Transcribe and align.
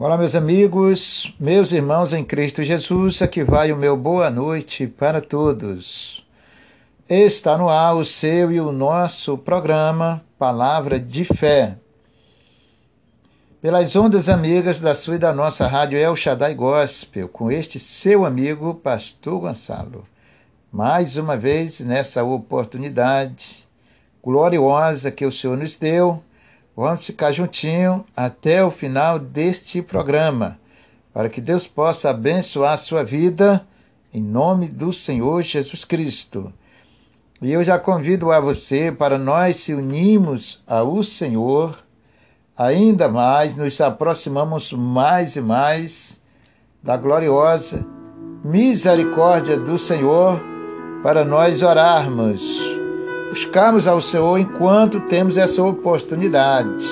Olá, 0.00 0.16
meus 0.16 0.36
amigos, 0.36 1.34
meus 1.40 1.72
irmãos 1.72 2.12
em 2.12 2.24
Cristo 2.24 2.62
Jesus, 2.62 3.20
aqui 3.20 3.42
vai 3.42 3.72
o 3.72 3.76
meu 3.76 3.96
boa 3.96 4.30
noite 4.30 4.86
para 4.86 5.20
todos. 5.20 6.24
Está 7.08 7.58
no 7.58 7.68
ar 7.68 7.96
o 7.96 8.04
seu 8.04 8.52
e 8.52 8.60
o 8.60 8.70
nosso 8.70 9.36
programa 9.36 10.24
Palavra 10.38 11.00
de 11.00 11.24
Fé. 11.24 11.76
Pelas 13.60 13.96
ondas 13.96 14.28
amigas 14.28 14.78
da 14.78 14.94
sua 14.94 15.16
e 15.16 15.18
da 15.18 15.32
nossa 15.32 15.66
rádio 15.66 15.98
El 15.98 16.14
Shaddai 16.14 16.54
Gospel, 16.54 17.28
com 17.28 17.50
este 17.50 17.80
seu 17.80 18.24
amigo, 18.24 18.76
Pastor 18.76 19.40
Gonçalo. 19.40 20.06
Mais 20.70 21.16
uma 21.16 21.36
vez, 21.36 21.80
nessa 21.80 22.22
oportunidade 22.22 23.66
gloriosa 24.22 25.10
que 25.10 25.26
o 25.26 25.32
Senhor 25.32 25.56
nos 25.56 25.74
deu, 25.74 26.22
Vamos 26.80 27.04
ficar 27.04 27.32
juntinho 27.32 28.04
até 28.16 28.64
o 28.64 28.70
final 28.70 29.18
deste 29.18 29.82
programa, 29.82 30.60
para 31.12 31.28
que 31.28 31.40
Deus 31.40 31.66
possa 31.66 32.10
abençoar 32.10 32.74
a 32.74 32.76
sua 32.76 33.02
vida, 33.02 33.66
em 34.14 34.22
nome 34.22 34.68
do 34.68 34.92
Senhor 34.92 35.42
Jesus 35.42 35.84
Cristo. 35.84 36.52
E 37.42 37.50
eu 37.50 37.64
já 37.64 37.80
convido 37.80 38.30
a 38.30 38.38
você 38.38 38.92
para 38.92 39.18
nós 39.18 39.56
se 39.56 39.74
unirmos 39.74 40.62
ao 40.68 41.02
Senhor, 41.02 41.82
ainda 42.56 43.08
mais 43.08 43.56
nos 43.56 43.80
aproximamos 43.80 44.72
mais 44.72 45.34
e 45.34 45.40
mais 45.40 46.20
da 46.80 46.96
gloriosa 46.96 47.84
misericórdia 48.44 49.58
do 49.58 49.76
Senhor 49.80 50.40
para 51.02 51.24
nós 51.24 51.60
orarmos 51.60 52.77
buscarmos 53.30 53.86
ao 53.86 54.00
Senhor 54.00 54.38
enquanto 54.38 55.00
temos 55.00 55.36
essa 55.36 55.62
oportunidade. 55.62 56.86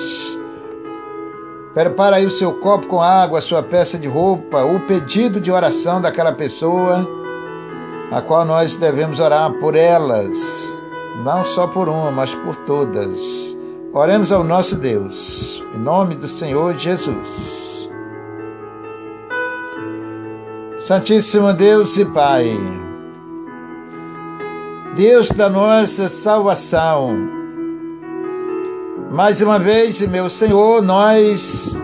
Prepara 1.73 2.15
aí 2.15 2.25
o 2.25 2.31
seu 2.31 2.53
copo 2.53 2.87
com 2.87 3.01
água, 3.01 3.39
a 3.39 3.41
sua 3.41 3.61
peça 3.61 3.99
de 3.99 4.07
roupa, 4.07 4.63
o 4.63 4.79
pedido 4.81 5.39
de 5.39 5.51
oração 5.51 6.01
daquela 6.01 6.31
pessoa, 6.31 7.07
a 8.11 8.21
qual 8.21 8.45
nós 8.45 8.75
devemos 8.75 9.19
orar 9.19 9.51
por 9.59 9.75
elas, 9.75 10.75
não 11.23 11.43
só 11.43 11.67
por 11.67 11.87
uma, 11.87 12.09
mas 12.09 12.33
por 12.33 12.55
todas. 12.55 13.55
Oremos 13.93 14.31
ao 14.31 14.43
nosso 14.43 14.75
Deus, 14.75 15.63
em 15.73 15.77
nome 15.77 16.15
do 16.15 16.27
Senhor 16.27 16.77
Jesus. 16.77 17.89
Santíssimo 20.79 21.53
Deus 21.53 21.97
e 21.97 22.05
Pai, 22.05 22.57
Deus 24.97 25.29
da 25.29 25.47
nossa 25.47 26.09
salvação. 26.09 27.29
Mais 29.11 29.39
uma 29.41 29.59
vez, 29.59 30.01
meu 30.07 30.27
Senhor, 30.27 30.81
nós 30.81 31.77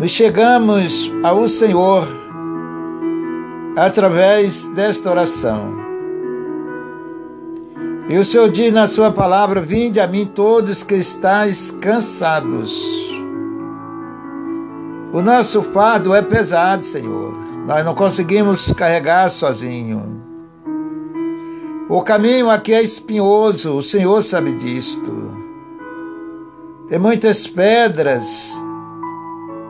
nos 0.00 0.10
chegamos 0.10 1.08
ao 1.22 1.46
Senhor 1.46 2.08
através 3.76 4.66
desta 4.66 5.08
oração. 5.12 5.78
E 8.08 8.18
o 8.18 8.24
Senhor 8.24 8.50
diz 8.50 8.72
na 8.72 8.88
sua 8.88 9.12
palavra: 9.12 9.60
Vinde 9.60 10.00
a 10.00 10.08
mim 10.08 10.26
todos 10.26 10.82
que 10.82 10.96
estáis 10.96 11.70
cansados. 11.70 12.84
O 15.12 15.22
nosso 15.22 15.62
fardo 15.62 16.12
é 16.12 16.20
pesado, 16.20 16.82
Senhor. 16.82 17.32
Nós 17.64 17.84
não 17.84 17.94
conseguimos 17.94 18.72
carregar 18.72 19.30
sozinho. 19.30 20.29
O 21.92 22.02
caminho 22.02 22.48
aqui 22.48 22.72
é 22.72 22.80
espinhoso, 22.80 23.76
o 23.76 23.82
Senhor 23.82 24.22
sabe 24.22 24.52
disto. 24.52 25.10
Tem 26.88 27.00
muitas 27.00 27.48
pedras 27.48 28.56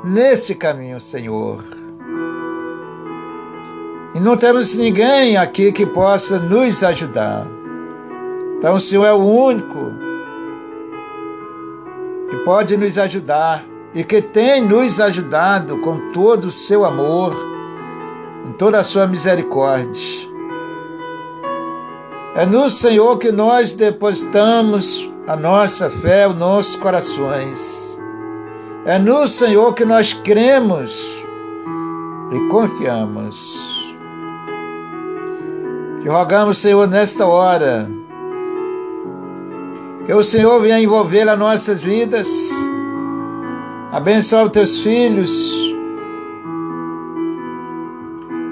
nesse 0.05 0.55
caminho, 0.55 1.01
Senhor. 1.01 1.65
E 4.15 4.21
não 4.21 4.37
temos 4.37 4.77
ninguém 4.77 5.39
aqui 5.39 5.73
que 5.73 5.87
possa 5.87 6.39
nos 6.39 6.83
ajudar. 6.83 7.47
Então 8.59 8.75
o 8.75 8.81
Senhor 8.81 9.07
é 9.07 9.15
o 9.15 9.25
único 9.25 9.79
que 12.29 12.37
pode 12.45 12.77
nos 12.77 12.99
ajudar 12.99 13.65
e 13.95 14.05
que 14.05 14.21
tem 14.21 14.61
nos 14.61 15.01
ajudado 15.01 15.79
com 15.79 16.13
todo 16.13 16.49
o 16.49 16.53
seu 16.53 16.85
amor, 16.85 17.35
com 18.45 18.53
toda 18.59 18.79
a 18.79 18.85
sua 18.85 19.07
misericórdia. 19.07 20.30
É 22.41 22.47
no 22.47 22.71
Senhor 22.71 23.19
que 23.19 23.31
nós 23.31 23.75
depositamos 23.75 25.07
a 25.27 25.37
nossa 25.37 25.91
fé, 25.91 26.27
os 26.27 26.35
nossos 26.35 26.75
corações. 26.75 28.01
É 28.87 28.99
no 28.99 29.29
Senhor 29.29 29.75
que 29.75 29.85
nós 29.85 30.15
cremos 30.15 31.23
e 32.33 32.49
confiamos. 32.49 33.45
Te 36.01 36.09
rogamos, 36.09 36.57
Senhor, 36.57 36.89
nesta 36.89 37.27
hora, 37.27 37.87
que 40.07 40.15
o 40.15 40.25
Senhor 40.25 40.63
venha 40.63 40.81
envolver 40.81 41.29
as 41.29 41.39
nossas 41.39 41.83
vidas, 41.83 42.27
abençoe 43.93 44.47
os 44.47 44.53
teus 44.53 44.81
filhos, 44.81 45.31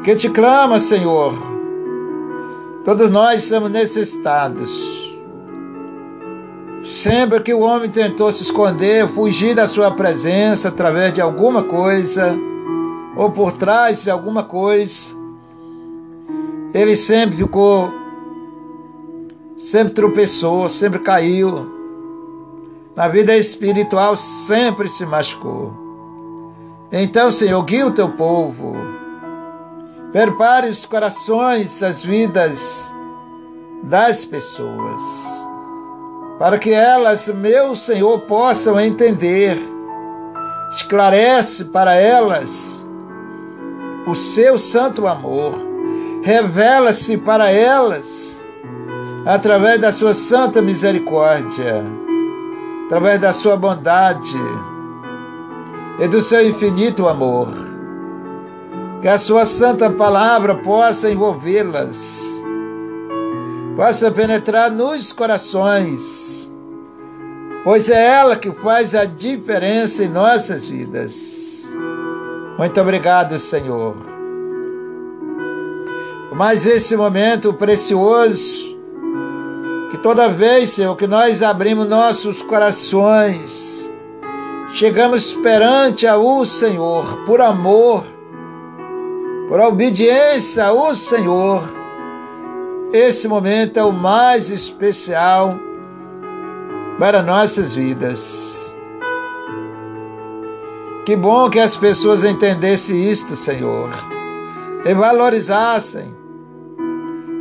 que 0.05 0.15
te 0.15 0.29
clama, 0.29 0.79
Senhor, 0.79 1.48
Todos 2.85 3.11
nós 3.11 3.43
somos 3.43 3.71
necessitados. 3.71 5.09
Sempre 6.85 7.43
que 7.43 7.53
o 7.53 7.61
homem 7.61 7.91
tentou 7.91 8.33
se 8.33 8.43
esconder, 8.43 9.07
fugir 9.09 9.55
da 9.55 9.67
sua 9.67 9.91
presença 9.91 10.69
através 10.69 11.13
de 11.13 11.21
alguma 11.21 11.63
coisa, 11.65 12.35
ou 13.17 13.31
por 13.31 13.53
trás 13.53 14.05
de 14.05 14.11
alguma 14.11 14.45
coisa, 14.45 15.15
ele 16.73 16.97
sempre 16.97 17.37
ficou, 17.37 17.93
sempre 19.57 19.93
tropeçou, 19.93 20.69
sempre 20.69 21.01
caiu. 21.01 21.67
Na 22.95 23.09
vida 23.09 23.37
espiritual 23.37 24.17
sempre 24.17 24.89
se 24.89 25.05
machucou. 25.05 25.73
Então, 26.91 27.31
Senhor, 27.31 27.63
guia 27.65 27.87
o 27.87 27.91
teu 27.91 28.09
povo 28.09 28.98
Prepare 30.13 30.71
os 30.71 30.87
corações, 30.87 31.83
as 31.83 32.03
vidas 32.03 32.91
das 33.83 34.25
pessoas, 34.25 35.03
para 36.39 36.59
que 36.59 36.71
elas, 36.71 37.29
meu 37.29 37.75
Senhor, 37.77 38.21
possam 38.21 38.81
entender. 38.81 39.59
Esclarece 40.71 41.67
para 41.67 41.95
elas 41.95 42.87
o 44.07 44.15
seu 44.15 44.57
santo 44.57 45.07
amor. 45.07 45.53
Revela-se 46.23 47.19
para 47.19 47.51
elas 47.51 48.43
através 49.27 49.79
da 49.79 49.93
sua 49.93 50.15
santa 50.15 50.63
misericórdia, 50.63 51.85
através 52.87 53.21
da 53.21 53.35
sua 53.35 53.59
bondade 53.59 54.37
e 55.99 56.09
do 56.09 56.23
seu 56.23 56.49
infinito 56.49 57.07
amor 57.07 57.78
que 59.01 59.09
a 59.09 59.17
sua 59.17 59.47
santa 59.47 59.89
palavra 59.89 60.57
possa 60.57 61.11
envolvê-las, 61.11 62.25
possa 63.77 64.11
penetrar 64.11 64.71
nos 64.71 65.13
corações, 65.13 66.51
pois 67.63 67.89
é 67.89 68.19
ela 68.19 68.37
que 68.37 68.51
faz 68.51 68.95
a 68.95 69.05
diferença 69.05 70.03
em 70.03 70.09
nossas 70.09 70.67
vidas. 70.67 71.65
Muito 72.59 72.81
obrigado, 72.81 73.39
Senhor. 73.39 73.97
Mas 76.35 76.67
esse 76.67 76.97
momento 76.97 77.55
precioso, 77.55 78.77
que 79.91 79.99
toda 79.99 80.29
vez, 80.29 80.71
Senhor, 80.71 80.95
que 80.97 81.07
nós 81.07 81.41
abrimos 81.41 81.89
nossos 81.89 82.43
corações, 82.43 83.89
chegamos 84.73 85.33
perante 85.35 86.07
ao 86.07 86.45
Senhor 86.45 87.25
por 87.25 87.41
amor, 87.41 88.05
por 89.49 89.61
obediência 89.61 90.67
ao 90.67 90.95
Senhor. 90.95 91.63
Esse 92.93 93.27
momento 93.27 93.79
é 93.79 93.83
o 93.83 93.93
mais 93.93 94.51
especial 94.51 95.59
para 96.99 97.23
nossas 97.23 97.75
vidas. 97.75 98.77
Que 101.07 101.17
bom 101.17 101.49
que 101.49 101.59
as 101.59 101.77
pessoas 101.77 102.23
entendessem 102.23 103.11
isto, 103.11 103.35
Senhor, 103.35 103.91
e 104.85 104.93
valorizassem, 104.93 106.15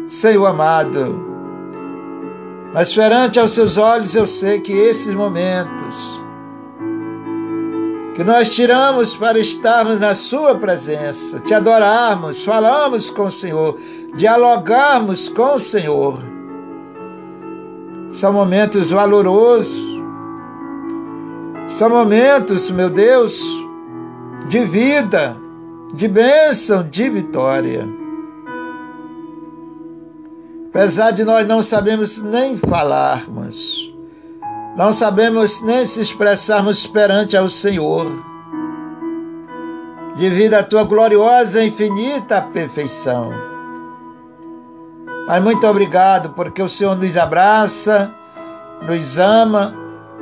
Senhor 0.08 0.46
amado. 0.46 1.26
Mas 2.74 2.94
perante 2.94 3.40
aos 3.40 3.52
seus 3.52 3.78
olhos 3.78 4.16
eu 4.16 4.26
sei 4.26 4.62
que 4.62 4.72
esses 4.72 5.14
momentos 5.14 6.22
que 8.18 8.24
nós 8.24 8.50
tiramos 8.50 9.16
para 9.16 9.38
estarmos 9.38 10.00
na 10.00 10.16
Sua 10.16 10.56
presença, 10.56 11.40
te 11.40 11.54
adorarmos, 11.54 12.44
falarmos 12.44 13.12
com 13.12 13.26
o 13.26 13.32
Senhor, 13.32 13.80
dialogarmos 14.16 15.30
com 15.30 15.54
o 15.54 15.60
Senhor. 15.60 16.18
São 18.10 18.34
momentos 18.34 18.90
valorosos, 18.90 19.80
São 21.68 21.92
momentos, 21.92 22.72
meu 22.72 22.90
Deus, 22.90 23.40
de 24.48 24.66
vida, 24.66 25.38
de 25.94 26.08
bênção, 26.08 26.82
de 26.82 27.08
vitória. 27.10 27.88
Apesar 30.70 31.12
de 31.12 31.24
nós 31.24 31.48
não 31.48 31.62
sabemos 31.62 32.18
nem 32.18 32.58
falarmos, 32.58 33.87
não 34.78 34.94
sabemos 34.94 35.60
nem 35.60 35.84
se 35.84 36.00
expressarmos 36.00 36.86
perante 36.86 37.36
ao 37.36 37.50
Senhor, 37.50 38.12
devido 40.16 40.54
à 40.54 40.62
tua 40.62 40.84
gloriosa 40.84 41.64
e 41.64 41.70
infinita 41.70 42.40
perfeição. 42.44 43.32
Mas 45.28 45.44
muito 45.44 45.66
obrigado, 45.66 46.30
porque 46.34 46.62
o 46.62 46.70
Senhor 46.70 46.96
nos 46.96 47.18
abraça, 47.18 48.14
nos 48.88 49.18
ama, 49.18 49.74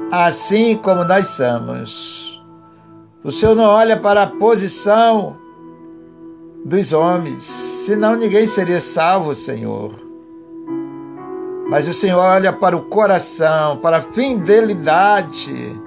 assim 0.10 0.78
como 0.78 1.04
nós 1.04 1.28
somos. 1.28 2.42
O 3.26 3.34
Senhor 3.34 3.56
não 3.56 3.66
olha 3.66 3.98
para 3.98 4.24
a 4.24 4.28
posição 4.28 5.36
dos 6.64 6.94
homens, 6.94 7.44
senão 7.44 8.16
ninguém 8.16 8.48
seria 8.48 8.80
salvo, 8.80 9.36
Senhor. 9.36 10.05
Mas 11.68 11.88
o 11.88 11.94
Senhor 11.94 12.20
olha 12.20 12.54
para 12.54 12.78
o 12.78 12.84
coração, 12.84 13.78
para 13.78 13.98
a 13.98 14.02
fidelidade, 14.02 15.82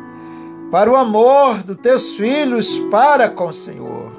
para 0.71 0.91
o 0.91 0.97
amor 0.97 1.63
dos 1.63 1.77
teus 1.77 2.13
filhos 2.13 2.79
para 2.91 3.29
com 3.29 3.47
o 3.47 3.53
Senhor. 3.53 4.11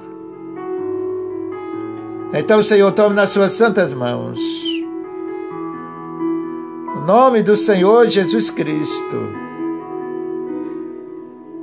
Então, 2.32 2.62
Senhor, 2.62 2.90
tome 2.92 3.14
nas 3.14 3.30
suas 3.30 3.52
santas 3.52 3.92
mãos. 3.92 4.40
O 6.96 7.00
nome 7.00 7.42
do 7.42 7.56
Senhor 7.56 8.06
Jesus 8.08 8.50
Cristo. 8.50 9.16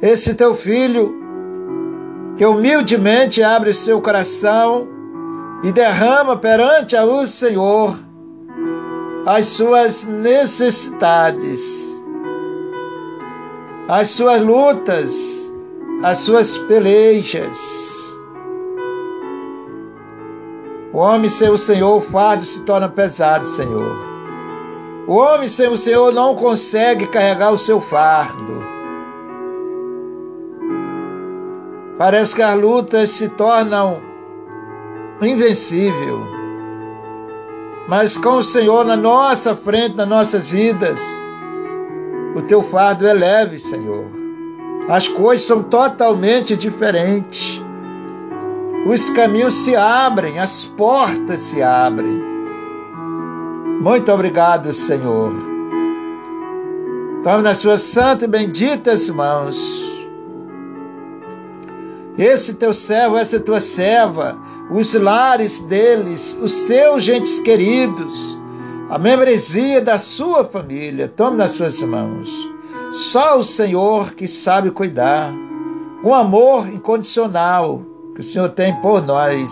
Esse 0.01 0.35
teu 0.35 0.53
filho, 0.53 1.15
que 2.38 2.45
humildemente 2.45 3.41
abre 3.41 3.71
o 3.71 3.73
seu 3.73 4.00
coração 4.00 4.88
e 5.63 5.71
derrama 5.71 6.38
perante 6.38 6.95
o 6.95 7.25
Senhor 7.25 8.06
as 9.27 9.47
suas 9.47 10.06
necessidades, 10.06 12.01
as 13.89 14.12
suas 14.12 14.41
lutas, 14.41 15.51
as 16.01 16.19
suas 16.19 16.57
pelejas. 16.57 18.15
O 20.94 21.00
homem 21.00 21.27
sem 21.27 21.50
o 21.50 21.57
Senhor, 21.57 21.97
o 21.97 22.01
fardo 22.01 22.45
se 22.45 22.62
torna 22.62 22.88
pesado, 22.88 23.45
Senhor. 23.45 23.97
O 25.06 25.15
homem 25.15 25.50
sem 25.50 25.68
o 25.68 25.77
Senhor 25.77 26.13
não 26.13 26.33
consegue 26.33 27.06
carregar 27.07 27.51
o 27.51 27.57
seu 27.57 27.81
fardo. 27.81 28.63
Parece 31.97 32.33
que 32.33 32.41
as 32.41 32.57
lutas 32.57 33.09
se 33.09 33.27
tornam 33.27 34.01
invencíveis 35.21 36.37
mas 37.88 38.18
com 38.18 38.38
o 38.38 38.44
Senhor 38.44 38.86
na 38.86 38.98
nossa 38.98 39.56
frente, 39.56 39.95
nas 39.95 40.07
nossas 40.07 40.48
vidas, 40.48 41.01
o 42.36 42.42
teu 42.42 42.62
fardo 42.62 43.07
é 43.07 43.13
leve, 43.13 43.57
Senhor. 43.57 44.06
As 44.89 45.07
coisas 45.07 45.45
são 45.45 45.63
totalmente 45.63 46.56
diferentes. 46.56 47.62
Os 48.86 49.10
caminhos 49.10 49.54
se 49.54 49.75
abrem, 49.75 50.39
as 50.39 50.63
portas 50.63 51.39
se 51.39 51.62
abrem. 51.62 52.24
Muito 53.81 54.12
obrigado, 54.12 54.72
Senhor. 54.74 55.34
Tome 57.24 57.44
nas 57.44 57.57
suas 57.57 57.81
santas 57.81 58.24
e 58.24 58.28
benditas 58.28 59.10
mãos. 59.10 59.86
Esse 62.18 62.54
teu 62.54 62.74
servo, 62.74 63.18
essa 63.18 63.39
tua 63.39 63.60
serva, 63.60 64.38
os 64.69 64.93
lares 64.93 65.59
deles, 65.59 66.37
os 66.41 66.51
seus 66.51 67.03
gentes 67.03 67.39
queridos, 67.39 68.37
a 68.89 68.97
membresia 68.97 69.81
da 69.81 69.97
sua 69.97 70.43
família. 70.43 71.07
Tome 71.07 71.37
nas 71.37 71.51
suas 71.51 71.81
mãos. 71.81 72.29
Só 72.91 73.37
o 73.37 73.43
Senhor 73.43 74.13
que 74.13 74.27
sabe 74.27 74.71
cuidar, 74.71 75.33
com 76.01 76.13
amor 76.13 76.67
incondicional 76.67 77.81
que 78.15 78.21
o 78.21 78.23
Senhor 78.23 78.49
tem 78.49 78.75
por 78.81 79.01
nós. 79.01 79.51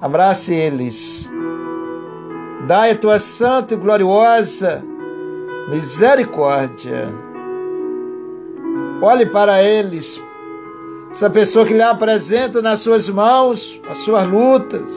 Abrace 0.00 0.54
eles. 0.54 1.30
Dai 2.66 2.92
a 2.92 2.98
tua 2.98 3.18
santa 3.18 3.74
e 3.74 3.76
gloriosa 3.76 4.84
misericórdia. 5.68 7.12
Olhe 9.02 9.26
para 9.26 9.62
eles, 9.62 10.20
essa 11.10 11.30
pessoa 11.30 11.66
que 11.66 11.72
lhe 11.72 11.82
apresenta 11.82 12.60
nas 12.60 12.80
suas 12.80 13.08
mãos 13.08 13.80
as 13.88 13.98
suas 13.98 14.26
lutas 14.26 14.96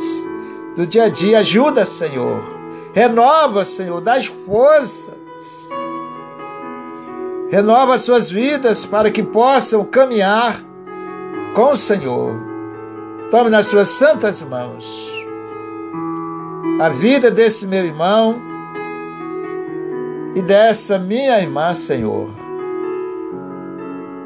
do 0.75 0.85
dia 0.85 1.05
a 1.05 1.09
dia. 1.09 1.39
Ajuda, 1.39 1.85
Senhor. 1.85 2.43
Renova, 2.93 3.63
Senhor, 3.63 4.01
dá 4.01 4.21
forças. 4.21 5.15
Renova 7.49 7.95
as 7.95 8.01
suas 8.01 8.29
vidas 8.29 8.85
para 8.85 9.11
que 9.11 9.23
possam 9.23 9.83
caminhar 9.85 10.61
com 11.55 11.71
o 11.71 11.77
Senhor. 11.77 12.35
Tome 13.29 13.49
nas 13.49 13.67
suas 13.67 13.87
santas 13.89 14.41
mãos 14.41 15.09
a 16.81 16.89
vida 16.89 17.29
desse 17.29 17.67
meu 17.67 17.85
irmão 17.85 18.41
e 20.33 20.41
dessa 20.41 20.97
minha 20.97 21.39
irmã, 21.39 21.73
Senhor, 21.73 22.29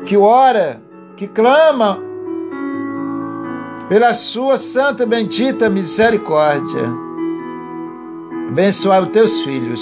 que 0.05 0.15
ora 0.15 0.84
que 1.15 1.27
clama 1.27 1.99
pela 3.87 4.13
sua 4.13 4.57
santa 4.57 5.05
bendita 5.05 5.69
misericórdia. 5.69 7.05
Abençoar 8.49 9.01
os 9.01 9.09
teus 9.09 9.39
filhos, 9.41 9.81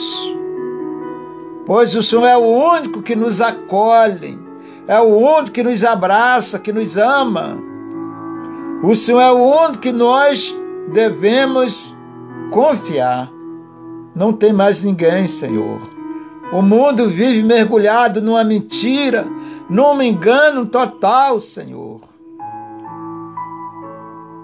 pois 1.66 1.96
o 1.96 2.04
Senhor 2.04 2.26
é 2.26 2.38
o 2.38 2.46
único 2.46 3.02
que 3.02 3.16
nos 3.16 3.42
acolhe, 3.42 4.40
é 4.88 5.00
o 5.00 5.18
único 5.18 5.52
que 5.52 5.64
nos 5.64 5.84
abraça, 5.84 6.60
que 6.60 6.72
nos 6.72 6.96
ama. 6.96 7.58
O 8.82 8.96
Senhor 8.96 9.20
é 9.20 9.32
o 9.32 9.38
único 9.38 9.80
que 9.80 9.92
nós 9.92 10.56
devemos 10.94 11.94
confiar. 12.52 13.30
Não 14.16 14.32
tem 14.32 14.54
mais 14.54 14.84
ninguém, 14.84 15.28
Senhor. 15.28 15.82
O 16.52 16.62
mundo 16.62 17.08
vive 17.10 17.42
mergulhado 17.44 18.22
numa 18.22 18.44
mentira, 18.44 19.26
num 19.70 20.02
engano 20.02 20.66
total, 20.66 21.40
Senhor. 21.40 22.02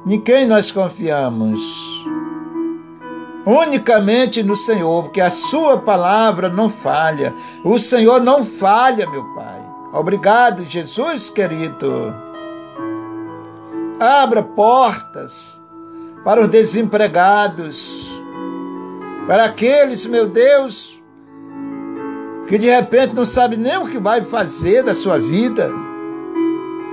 Em 0.05 0.19
quem 0.19 0.47
nós 0.47 0.71
confiamos? 0.71 1.59
Unicamente 3.45 4.41
no 4.43 4.55
Senhor, 4.55 5.03
porque 5.03 5.21
a 5.21 5.29
Sua 5.29 5.77
palavra 5.77 6.49
não 6.49 6.69
falha. 6.69 7.33
O 7.63 7.77
Senhor 7.77 8.21
não 8.21 8.43
falha, 8.45 9.09
meu 9.09 9.23
Pai. 9.35 9.59
Obrigado, 9.93 10.65
Jesus 10.65 11.29
querido. 11.29 12.13
Abra 13.99 14.43
portas 14.43 15.61
para 16.23 16.41
os 16.41 16.47
desempregados, 16.47 18.07
para 19.27 19.45
aqueles, 19.45 20.05
meu 20.05 20.27
Deus, 20.27 20.98
que 22.49 22.57
de 22.57 22.67
repente 22.67 23.13
não 23.13 23.25
sabe 23.25 23.55
nem 23.55 23.77
o 23.77 23.85
que 23.85 23.99
vai 23.99 24.21
fazer 24.21 24.83
da 24.83 24.93
sua 24.93 25.19
vida, 25.19 25.71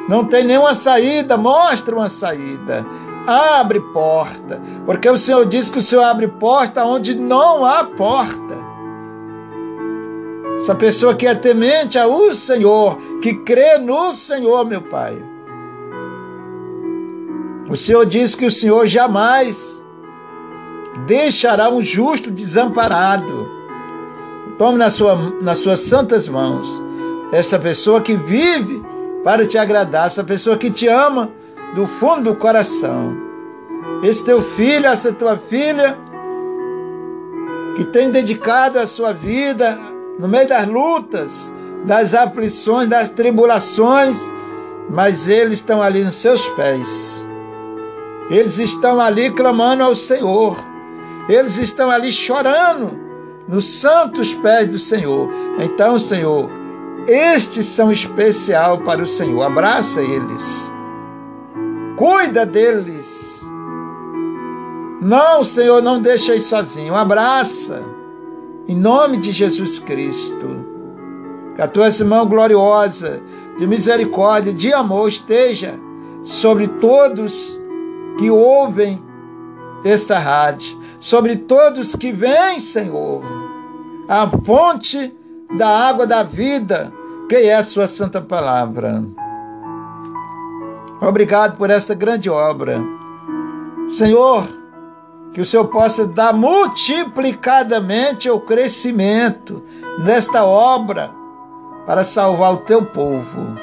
não 0.07 0.23
tem 0.25 0.45
nenhuma 0.45 0.75
saída, 0.75 1.37
mostra 1.39 1.97
uma 1.97 2.11
saída. 2.11 2.87
Abre 3.27 3.81
porta, 3.81 4.63
porque 4.85 5.09
o 5.09 5.19
Senhor 5.19 5.45
diz 5.47 5.69
que 5.69 5.79
o 5.79 5.83
Senhor 5.83 6.05
abre 6.05 6.29
porta 6.29 6.85
onde 6.85 7.17
não 7.17 7.65
há 7.65 7.83
porta. 7.83 8.55
Essa 10.59 10.75
pessoa 10.75 11.15
que 11.15 11.27
é 11.27 11.35
temente 11.35 11.99
ao 11.99 12.33
Senhor, 12.35 12.99
que 13.21 13.35
crê 13.35 13.79
no 13.79 14.15
Senhor, 14.15 14.65
meu 14.65 14.83
Pai. 14.83 15.21
O 17.69 17.77
Senhor 17.77 18.07
diz 18.07 18.35
que 18.35 18.47
o 18.47 18.53
Senhor 18.53 18.87
jamais 18.87 19.83
deixará 21.07 21.69
um 21.69 21.83
justo 21.83 22.31
desamparado 22.31 23.56
Tome 24.59 24.79
na 24.79 24.89
sua, 24.89 25.15
nas 25.43 25.59
suas 25.59 25.81
santas 25.81 26.29
mãos 26.29 26.87
essa 27.33 27.59
pessoa 27.59 28.01
que 28.01 28.17
vive 28.17 28.83
para 29.25 29.47
te 29.47 29.59
agradar, 29.59 30.07
essa 30.07 30.23
pessoa 30.23 30.57
que 30.57 30.71
te 30.71 30.87
ama 30.87 31.31
do 31.75 31.87
fundo 31.87 32.33
do 32.33 32.37
coração. 32.37 33.17
Esse 34.03 34.25
teu 34.25 34.41
filho, 34.41 34.87
essa 34.87 35.13
tua 35.13 35.37
filha, 35.37 35.99
que 37.75 37.85
tem 37.85 38.11
dedicado 38.11 38.79
a 38.79 38.87
sua 38.87 39.13
vida 39.13 39.79
no 40.19 40.29
meio 40.29 40.49
das 40.49 40.67
lutas, 40.67 41.55
das 41.85 42.15
aflições, 42.15 42.89
das 42.89 43.09
tribulações, 43.09 44.21
mas 44.89 45.29
eles 45.29 45.55
estão 45.55 45.83
ali 45.83 46.05
nos 46.05 46.17
seus 46.17 46.49
pés. 46.51 47.27
Eles 48.31 48.59
estão 48.59 49.01
ali 49.01 49.31
clamando 49.31 49.83
ao 49.83 49.95
Senhor. 49.95 50.57
Eles 51.29 51.57
estão 51.59 51.91
ali 51.91 52.13
chorando 52.13 53.06
nos 53.49 53.65
santos 53.67 54.35
pés 54.35 54.69
do 54.69 54.79
Senhor. 54.79 55.31
Então, 55.59 55.99
Senhor, 55.99 56.51
Estes 57.07 57.67
são 57.67 57.93
especial 57.93 58.79
para 58.79 59.01
o 59.01 59.07
Senhor. 59.07 59.43
Abraça 59.43 60.01
eles. 60.01 60.73
Cuida 61.97 62.45
deles. 62.45 63.47
Não, 65.01 65.45
Senhor, 65.45 65.81
não 65.81 66.01
deixa 66.01 66.33
eles 66.33 66.47
sozinho. 66.47 66.97
Abraça. 66.97 67.85
Em 68.67 68.75
nome 68.75 69.19
de 69.19 69.31
Jesus 69.31 69.79
Cristo. 69.79 70.67
Que 71.55 71.63
a 71.63 71.69
tua 71.69 71.89
mão 72.05 72.27
gloriosa 72.27 73.23
de 73.57 73.67
misericórdia, 73.67 74.53
de 74.53 74.73
amor 74.73 75.09
esteja 75.09 75.79
sobre 76.25 76.67
todos 76.67 77.59
que 78.19 78.29
ouvem 78.31 79.01
esta 79.85 80.19
rádio, 80.19 80.77
sobre 80.99 81.37
todos 81.37 81.95
que 81.95 82.11
vêm, 82.11 82.59
Senhor, 82.59 83.23
a 84.09 84.29
fonte 84.45 85.13
da 85.57 85.69
água 85.69 86.07
da 86.07 86.23
vida, 86.23 86.93
que 87.29 87.37
é 87.37 87.57
a 87.57 87.63
Sua 87.63 87.87
Santa 87.87 88.21
Palavra. 88.21 89.05
Obrigado 91.01 91.57
por 91.57 91.71
esta 91.71 91.95
grande 91.95 92.31
obra. 92.31 92.83
Senhor, 93.89 94.47
que 95.33 95.41
o 95.41 95.45
Senhor 95.45 95.67
possa 95.67 96.07
dar 96.07 96.33
multiplicadamente 96.33 98.31
o 98.31 98.41
crescimento 98.41 99.63
nesta 99.99 100.45
obra 100.45 101.11
para 101.87 102.03
salvar 102.03 102.55
o 102.55 102.59
teu 102.59 102.85
povo. 102.85 103.57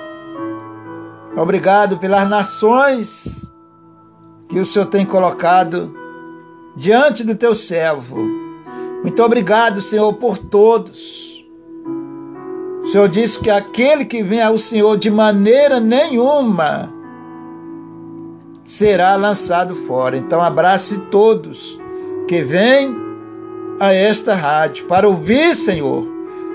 Obrigado 1.35 1.97
pelas 1.97 2.29
nações 2.29 3.51
que 4.47 4.59
o 4.59 4.65
Senhor 4.65 4.85
tem 4.85 5.05
colocado 5.05 5.93
diante 6.75 7.23
do 7.23 7.35
teu 7.35 7.55
servo. 7.55 8.42
Muito 9.03 9.22
obrigado, 9.22 9.81
Senhor, 9.81 10.13
por 10.13 10.38
todos. 10.38 11.45
O 12.83 12.88
Senhor 12.88 13.07
disse 13.10 13.39
que 13.39 13.50
aquele 13.50 14.05
que 14.05 14.24
vem 14.24 14.41
ao 14.41 14.57
Senhor 14.57 14.98
de 14.98 15.12
maneira 15.12 15.79
nenhuma 15.79 16.91
será 18.65 19.15
lançado 19.15 19.75
fora. 19.75 20.17
Então 20.17 20.41
abrace 20.41 21.00
todos 21.12 21.79
que 22.27 22.41
vêm 22.41 22.95
a 23.79 23.93
esta 23.93 24.33
rádio 24.33 24.86
para 24.86 25.07
ouvir, 25.07 25.53
Senhor, 25.53 26.07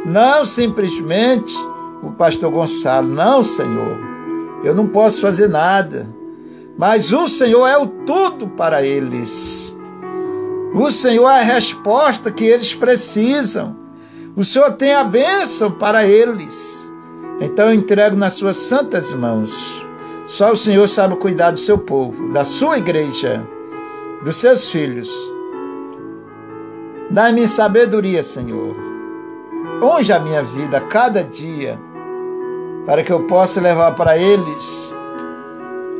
não 0.06 0.44
simplesmente 0.44 1.54
o 2.02 2.12
pastor 2.12 2.50
Gonçalo, 2.50 3.08
não, 3.08 3.42
Senhor. 3.42 3.98
Eu 4.64 4.74
não 4.74 4.86
posso 4.86 5.20
fazer 5.20 5.48
nada. 5.48 6.08
Mas 6.78 7.12
o 7.12 7.28
Senhor 7.28 7.66
é 7.66 7.76
o 7.76 7.86
tudo 7.86 8.48
para 8.48 8.82
eles. 8.82 9.77
O 10.74 10.90
Senhor 10.90 11.28
é 11.28 11.40
a 11.40 11.42
resposta 11.42 12.30
que 12.30 12.44
eles 12.44 12.74
precisam. 12.74 13.76
O 14.36 14.44
Senhor 14.44 14.72
tem 14.72 14.94
a 14.94 15.04
bênção 15.04 15.70
para 15.70 16.06
eles. 16.06 16.92
Então 17.40 17.66
eu 17.66 17.74
entrego 17.74 18.16
nas 18.16 18.34
suas 18.34 18.56
santas 18.56 19.12
mãos. 19.12 19.84
Só 20.26 20.52
o 20.52 20.56
Senhor 20.56 20.86
sabe 20.86 21.16
cuidar 21.16 21.52
do 21.52 21.58
seu 21.58 21.78
povo, 21.78 22.32
da 22.32 22.44
sua 22.44 22.78
igreja, 22.78 23.48
dos 24.22 24.36
seus 24.36 24.68
filhos. 24.68 25.10
Dá-me 27.10 27.48
sabedoria, 27.48 28.22
Senhor 28.22 28.88
Unge 29.80 30.12
a 30.12 30.18
minha 30.18 30.42
vida 30.42 30.80
cada 30.80 31.22
dia, 31.22 31.78
para 32.84 33.04
que 33.04 33.12
eu 33.12 33.28
possa 33.28 33.60
levar 33.60 33.94
para 33.94 34.18
eles 34.18 34.92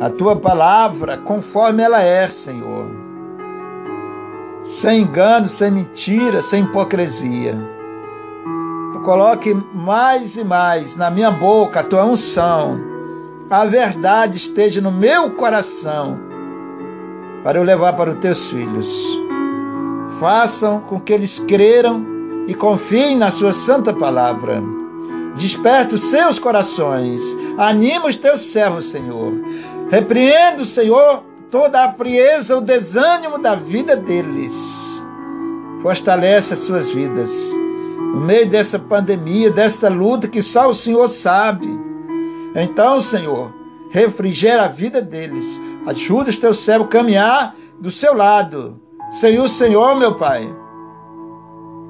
a 0.01 0.11
tua 0.11 0.35
palavra 0.35 1.17
conforme 1.19 1.85
ela 1.85 2.03
é, 2.03 2.27
Senhor. 2.29 3.08
Sem 4.69 5.01
engano, 5.01 5.49
sem 5.49 5.71
mentira, 5.71 6.43
sem 6.43 6.63
hipocrisia. 6.63 7.55
Tu 8.93 9.01
coloque 9.01 9.55
mais 9.73 10.37
e 10.37 10.45
mais 10.45 10.95
na 10.95 11.11
minha 11.11 11.31
boca 11.31 11.81
a 11.81 11.83
tua 11.83 12.05
unção. 12.05 12.79
A 13.49 13.65
verdade 13.65 14.37
esteja 14.37 14.83
no 14.83 14.93
meu 14.93 15.31
coração 15.31 16.21
para 17.43 17.59
eu 17.59 17.63
levar 17.63 17.95
para 17.95 18.11
os 18.11 18.19
teus 18.19 18.51
filhos. 18.51 18.93
Façam 20.21 20.83
com 20.83 21.01
que 21.01 21.15
eles 21.15 21.39
creiam 21.39 22.05
e 22.47 22.53
confiem 22.53 23.17
na 23.17 23.31
sua 23.31 23.53
santa 23.53 23.95
palavra. 23.95 24.63
Desperta 25.35 25.95
os 25.95 26.03
seus 26.03 26.39
corações, 26.39 27.23
anima 27.57 28.07
os 28.07 28.19
teus 28.19 28.41
servos, 28.41 28.85
Senhor. 28.85 29.33
Repreenda, 29.91 30.63
Senhor, 30.67 31.23
toda 31.51 31.85
a 31.85 31.93
frieza, 31.93 32.57
o 32.57 32.61
desânimo 32.61 33.39
da 33.39 33.55
vida 33.55 33.97
deles. 33.97 35.03
Fortalece 35.83 36.55
as 36.55 36.61
suas 36.61 36.91
vidas. 36.91 37.53
No 38.15 38.21
meio 38.21 38.49
dessa 38.49 38.79
pandemia, 38.79 39.51
desta 39.51 39.89
luta 39.89 40.29
que 40.29 40.43
só 40.43 40.69
o 40.69 40.75
Senhor 40.75 41.09
sabe. 41.09 41.69
Então, 42.55 43.01
Senhor, 43.01 43.53
refrigera 43.91 44.65
a 44.65 44.69
vida 44.69 45.01
deles. 45.01 45.61
Ajuda 45.87 46.31
os 46.31 46.39
teus 46.39 46.59
servos 46.59 46.87
a 46.87 46.91
caminhar 46.91 47.55
do 47.79 47.91
seu 47.91 48.15
lado. 48.15 48.81
Senhor, 49.11 49.49
Senhor, 49.49 49.97
meu 49.97 50.15
Pai 50.15 50.49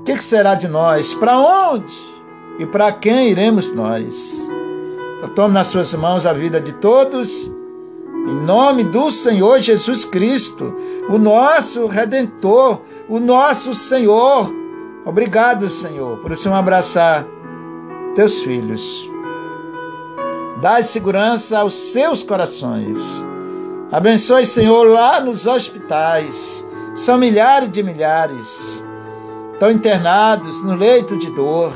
que, 0.08 0.16
que 0.16 0.24
será 0.24 0.54
de 0.54 0.66
nós? 0.66 1.12
Para 1.12 1.38
onde 1.38 1.92
e 2.58 2.64
para 2.64 2.90
quem 2.90 3.28
iremos 3.28 3.70
nós? 3.74 4.48
Eu 5.20 5.28
tomo 5.34 5.52
nas 5.52 5.66
suas 5.66 5.92
mãos 5.92 6.24
a 6.24 6.32
vida 6.32 6.58
de 6.58 6.72
todos, 6.72 7.52
em 8.28 8.44
nome 8.44 8.84
do 8.84 9.10
Senhor 9.10 9.58
Jesus 9.60 10.04
Cristo, 10.04 10.74
o 11.08 11.18
nosso 11.18 11.86
Redentor, 11.86 12.80
o 13.08 13.18
nosso 13.18 13.74
Senhor. 13.74 14.52
Obrigado, 15.04 15.68
Senhor, 15.68 16.18
por 16.18 16.32
o 16.32 16.36
Senhor 16.36 16.54
abraçar 16.54 17.26
teus 18.14 18.40
filhos. 18.40 19.10
Dá 20.60 20.82
segurança 20.82 21.58
aos 21.60 21.74
seus 21.74 22.22
corações. 22.22 23.24
Abençoe, 23.90 24.44
Senhor, 24.44 24.86
lá 24.86 25.20
nos 25.20 25.46
hospitais. 25.46 26.66
São 26.94 27.16
milhares 27.16 27.70
de 27.70 27.82
milhares 27.82 28.86
estão 29.58 29.72
internados 29.72 30.62
no 30.62 30.76
leito 30.76 31.16
de 31.16 31.30
dor. 31.32 31.72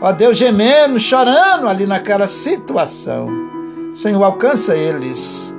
Ó 0.00 0.12
Deus, 0.12 0.36
gemendo, 0.36 0.98
chorando 0.98 1.68
ali 1.68 1.86
naquela 1.86 2.26
situação. 2.26 3.28
Senhor, 3.94 4.24
alcança 4.24 4.74
eles. 4.74 5.54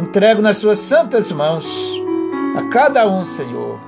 Entrego 0.00 0.42
nas 0.42 0.58
suas 0.58 0.78
santas 0.78 1.32
mãos 1.32 1.98
a 2.54 2.64
cada 2.64 3.08
um, 3.08 3.24
Senhor. 3.24 3.80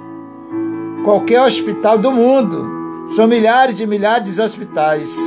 Qualquer 1.05 1.43
hospital 1.43 1.99
do 1.99 2.11
mundo, 2.11 2.67
são 3.09 3.27
milhares 3.27 3.79
e 3.79 3.87
milhares 3.87 4.35
de 4.35 4.41
hospitais. 4.41 5.19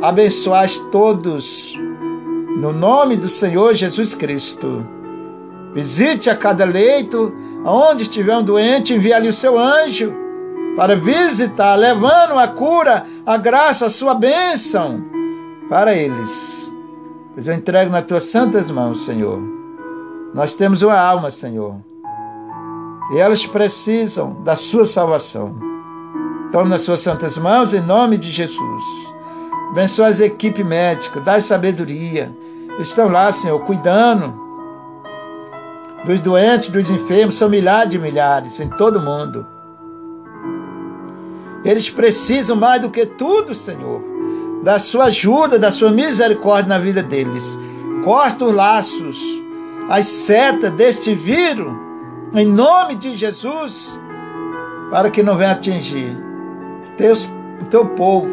Abençoais 0.00 0.78
todos, 0.92 1.74
no 2.60 2.72
nome 2.72 3.16
do 3.16 3.28
Senhor 3.28 3.74
Jesus 3.74 4.14
Cristo. 4.14 4.86
Visite 5.74 6.30
a 6.30 6.36
cada 6.36 6.64
leito, 6.64 7.32
aonde 7.64 8.04
estiver 8.04 8.36
um 8.36 8.42
doente, 8.42 8.94
envie 8.94 9.12
ali 9.12 9.28
o 9.28 9.32
seu 9.32 9.58
anjo 9.58 10.14
para 10.76 10.94
visitar, 10.94 11.74
levando 11.74 12.38
a 12.38 12.46
cura, 12.46 13.04
a 13.26 13.36
graça, 13.36 13.86
a 13.86 13.90
sua 13.90 14.14
bênção 14.14 15.04
para 15.68 15.92
eles. 15.92 16.72
Pois 17.34 17.48
eu 17.48 17.54
entrego 17.54 17.90
nas 17.90 18.06
tuas 18.06 18.24
santas 18.24 18.70
mãos, 18.70 19.04
Senhor. 19.04 19.57
Nós 20.34 20.54
temos 20.54 20.82
uma 20.82 20.98
alma, 20.98 21.30
Senhor. 21.30 21.76
E 23.12 23.18
elas 23.18 23.46
precisam 23.46 24.42
da 24.42 24.56
sua 24.56 24.84
salvação. 24.84 25.56
Tome 26.52 26.68
nas 26.68 26.82
suas 26.82 27.00
santas 27.00 27.36
mãos, 27.36 27.72
em 27.72 27.80
nome 27.80 28.18
de 28.18 28.30
Jesus. 28.30 29.14
Abençoa 29.70 30.08
as 30.08 30.20
equipes 30.20 30.64
médicas, 30.64 31.22
dá 31.24 31.40
sabedoria. 31.40 32.34
Eles 32.74 32.88
estão 32.88 33.08
lá, 33.08 33.30
Senhor, 33.32 33.58
cuidando 33.60 34.48
dos 36.04 36.20
doentes, 36.20 36.68
dos 36.68 36.90
enfermos, 36.90 37.36
são 37.36 37.48
milhares 37.48 37.90
de 37.90 37.98
milhares 37.98 38.60
em 38.60 38.68
todo 38.68 38.98
o 38.98 39.02
mundo. 39.02 39.46
Eles 41.64 41.90
precisam 41.90 42.56
mais 42.56 42.80
do 42.80 42.90
que 42.90 43.04
tudo, 43.04 43.54
Senhor, 43.54 44.00
da 44.62 44.78
sua 44.78 45.04
ajuda, 45.06 45.58
da 45.58 45.70
sua 45.70 45.90
misericórdia 45.90 46.68
na 46.68 46.78
vida 46.78 47.02
deles. 47.02 47.58
Corta 48.04 48.44
os 48.44 48.52
laços, 48.52 49.18
as 49.88 50.06
setas 50.06 50.70
deste 50.72 51.14
vírus, 51.14 51.72
em 52.34 52.46
nome 52.46 52.94
de 52.94 53.16
Jesus, 53.16 54.00
para 54.90 55.10
que 55.10 55.22
não 55.22 55.36
venha 55.36 55.52
atingir 55.52 56.16
teus, 56.96 57.28
o 57.60 57.64
teu 57.66 57.86
povo, 57.86 58.28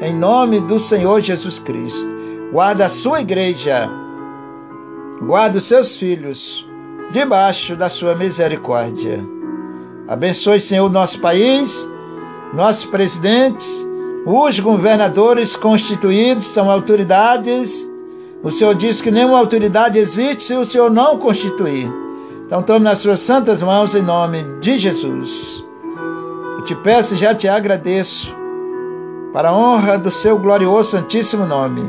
em 0.00 0.14
nome 0.14 0.60
do 0.60 0.78
Senhor 0.78 1.20
Jesus 1.20 1.58
Cristo. 1.58 2.08
Guarda 2.52 2.86
a 2.86 2.88
sua 2.88 3.20
igreja, 3.20 3.88
guarda 5.22 5.58
os 5.58 5.64
seus 5.64 5.96
filhos, 5.96 6.66
debaixo 7.10 7.76
da 7.76 7.88
sua 7.88 8.14
misericórdia. 8.14 9.24
Abençoe, 10.08 10.58
Senhor, 10.58 10.90
nosso 10.90 11.20
país 11.20 11.88
nossos 12.52 12.84
presidentes, 12.84 13.86
os 14.26 14.58
governadores 14.58 15.54
constituídos 15.54 16.46
são 16.46 16.70
autoridades. 16.70 17.88
O 18.42 18.50
Senhor 18.50 18.74
diz 18.74 19.02
que 19.02 19.10
nenhuma 19.10 19.38
autoridade 19.38 19.98
existe 19.98 20.42
se 20.42 20.54
o 20.54 20.64
Senhor 20.64 20.90
não 20.90 21.18
constituir. 21.18 21.92
Então 22.46 22.62
tome 22.62 22.84
nas 22.84 22.98
suas 22.98 23.20
santas 23.20 23.60
mãos 23.62 23.94
em 23.94 24.02
nome 24.02 24.42
de 24.60 24.78
Jesus. 24.78 25.64
Eu 26.56 26.64
te 26.64 26.74
peço 26.74 27.14
e 27.14 27.18
já 27.18 27.34
te 27.34 27.46
agradeço 27.46 28.34
para 29.32 29.50
a 29.50 29.54
honra 29.54 29.98
do 29.98 30.10
seu 30.10 30.38
glorioso 30.38 30.92
santíssimo 30.92 31.44
nome. 31.44 31.82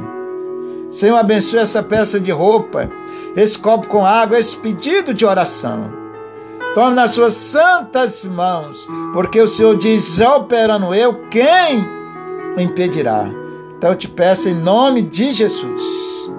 Senhor, 0.92 1.16
abençoe 1.16 1.60
essa 1.60 1.82
peça 1.82 2.20
de 2.20 2.32
roupa, 2.32 2.92
esse 3.36 3.58
copo 3.58 3.88
com 3.88 4.06
água, 4.06 4.38
esse 4.38 4.56
pedido 4.58 5.14
de 5.14 5.26
oração. 5.26 5.92
Tome 6.76 6.96
nas 6.96 7.12
suas 7.12 7.34
santas 7.34 8.26
mãos, 8.26 8.88
porque 9.14 9.40
o 9.40 9.48
Senhor 9.48 9.76
diz: 9.78 10.20
operando 10.20 10.94
eu, 10.94 11.28
quem 11.30 11.86
o 12.58 12.60
impedirá? 12.60 13.26
Então 13.78 13.92
eu 13.92 13.96
te 13.96 14.08
peço 14.08 14.50
em 14.50 14.54
nome 14.54 15.02
de 15.02 15.34
Jesus. 15.34 16.30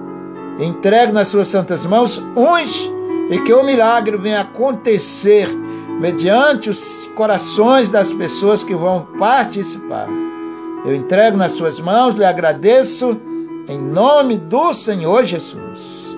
Entregue 0.59 1.11
nas 1.11 1.27
suas 1.27 1.47
santas 1.47 1.85
mãos, 1.85 2.23
unge 2.35 2.91
e 3.29 3.39
que 3.39 3.53
o 3.53 3.63
milagre 3.63 4.17
venha 4.17 4.41
acontecer 4.41 5.47
mediante 5.99 6.69
os 6.69 7.09
corações 7.15 7.89
das 7.89 8.11
pessoas 8.11 8.63
que 8.63 8.75
vão 8.75 9.07
participar. 9.17 10.07
Eu 10.85 10.93
entrego 10.93 11.37
nas 11.37 11.53
suas 11.53 11.79
mãos, 11.79 12.15
lhe 12.15 12.25
agradeço 12.25 13.17
em 13.67 13.79
nome 13.79 14.37
do 14.37 14.73
Senhor 14.73 15.23
Jesus. 15.23 16.17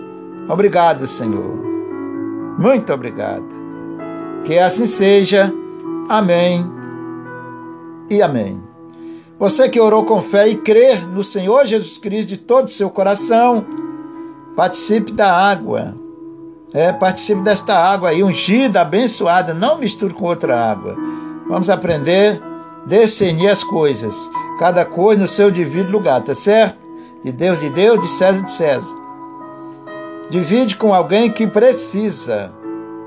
Obrigado, 0.50 1.08
Senhor. 1.08 1.56
Muito 2.58 2.92
obrigado. 2.92 3.46
Que 4.44 4.58
assim 4.58 4.86
seja. 4.86 5.54
Amém 6.10 6.66
e 8.10 8.22
amém. 8.22 8.62
Você 9.38 9.68
que 9.68 9.80
orou 9.80 10.06
com 10.06 10.22
fé 10.22 10.48
e 10.48 10.56
crer 10.56 11.06
no 11.08 11.24
Senhor 11.24 11.66
Jesus 11.66 11.98
Cristo 11.98 12.30
de 12.30 12.38
todo 12.38 12.66
o 12.66 12.72
seu 12.72 12.90
coração, 12.90 13.66
participe 14.56 15.12
da 15.12 15.32
água. 15.32 15.94
É, 16.74 16.92
participe 16.92 17.42
desta 17.42 17.74
água 17.74 18.10
aí, 18.10 18.24
ungida, 18.24 18.82
abençoada. 18.82 19.54
Não 19.54 19.78
misture 19.78 20.14
com 20.14 20.26
outra 20.26 20.72
água. 20.72 20.96
Vamos 21.48 21.70
aprender 21.70 22.42
a 22.86 22.88
discernir 22.88 23.50
as 23.50 23.64
coisas. 23.64 24.30
Cada 24.60 24.84
coisa 24.84 25.22
no 25.22 25.28
seu 25.28 25.52
devido 25.52 25.92
lugar, 25.92 26.22
tá 26.22 26.36
certo? 26.36 26.78
De 27.24 27.32
Deus 27.32 27.60
de 27.60 27.70
Deus, 27.70 28.02
de 28.02 28.08
César 28.08 28.44
de 28.44 28.52
César. 28.52 28.96
Divide 30.30 30.76
com 30.76 30.94
alguém 30.94 31.32
que 31.32 31.48
precisa. 31.48 32.52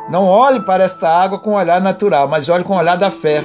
Não 0.09 0.25
olhe 0.25 0.61
para 0.61 0.85
esta 0.85 1.09
água 1.09 1.38
com 1.38 1.50
um 1.50 1.57
olhar 1.57 1.81
natural, 1.81 2.26
mas 2.28 2.49
olhe 2.49 2.64
com 2.64 2.75
o 2.75 2.78
olhar 2.78 2.97
da 2.97 3.11
fé 3.11 3.45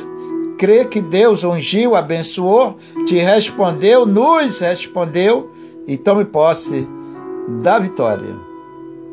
crê 0.63 0.85
que 0.85 1.01
Deus 1.01 1.43
ungiu, 1.43 1.93
abençoou, 1.93 2.77
te 3.05 3.15
respondeu, 3.15 4.05
nos 4.05 4.59
respondeu 4.59 5.51
e 5.85 5.97
tome 5.97 6.23
posse 6.23 6.87
da 7.61 7.79
vitória. 7.79 8.35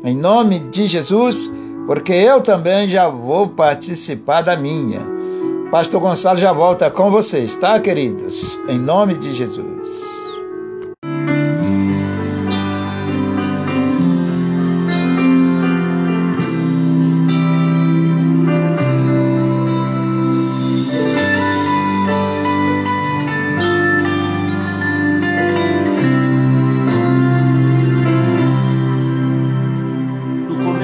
Em 0.03 0.15
nome 0.15 0.59
de 0.59 0.87
Jesus, 0.87 1.49
porque 1.85 2.13
eu 2.13 2.41
também 2.41 2.87
já 2.87 3.07
vou 3.07 3.49
participar 3.49 4.41
da 4.41 4.55
minha. 4.55 5.01
Pastor 5.71 6.01
Gonçalo 6.01 6.37
já 6.37 6.51
volta 6.51 6.89
com 6.89 7.09
vocês, 7.09 7.55
tá, 7.55 7.79
queridos? 7.79 8.59
Em 8.67 8.77
nome 8.77 9.15
de 9.15 9.33
Jesus. 9.33 10.20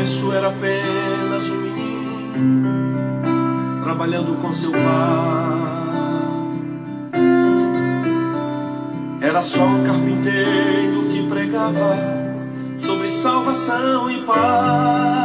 começo 0.08 0.32
era 0.32 0.48
apenas 0.48 1.50
um 1.50 1.58
menino 1.58 2.64
trabalhando 3.84 4.42
com 4.42 4.54
seu 4.54 4.72
pai. 4.72 4.80
Era 9.20 9.42
só 9.42 9.66
um 9.66 9.84
carpinteiro 9.84 11.10
que 11.10 11.28
pregava 11.28 11.98
sobre 12.80 13.12
salvação 13.12 14.10
e 14.10 14.22
paz. 14.22 15.18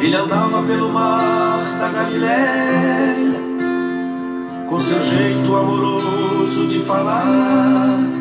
Ele 0.00 0.16
andava 0.16 0.60
pelo 0.64 0.92
mar 0.92 1.62
da 1.78 1.88
Galileia 1.88 3.42
com 4.68 4.80
seu 4.80 5.00
jeito 5.00 5.54
amoroso 5.54 6.66
de 6.66 6.80
falar 6.80 8.11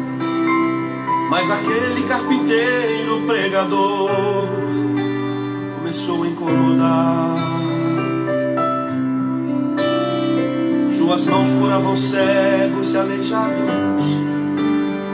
suas 10.91 11.25
mãos 11.25 11.53
curavam 11.53 11.95
cegos 11.95 12.93
e 12.93 12.97
aleijados 12.97 14.05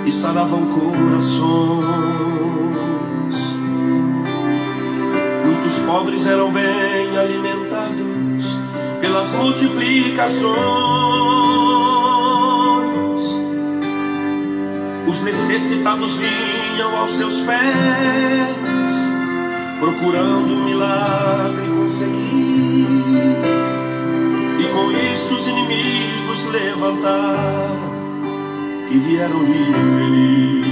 e 0.08 0.12
saravam 0.12 0.66
corações. 0.66 1.38
Muitos 5.46 5.78
pobres 5.86 6.26
eram 6.26 6.52
bem 6.52 7.16
alimentados 7.16 8.58
pelas 9.02 9.34
multiplicações. 9.34 11.07
Necessitados 15.28 16.18
vinham 16.18 16.96
aos 16.96 17.18
seus 17.18 17.42
pés, 17.42 17.58
procurando 19.78 20.54
um 20.54 20.64
milagre 20.64 21.68
conseguir 21.68 22.88
e 24.58 24.68
com 24.70 24.90
isso 24.90 25.36
os 25.36 25.48
inimigos 25.48 26.46
levantaram 26.46 27.92
e 28.90 28.98
vieram 29.00 29.44
lhe 29.44 29.66
ferir. 29.96 30.66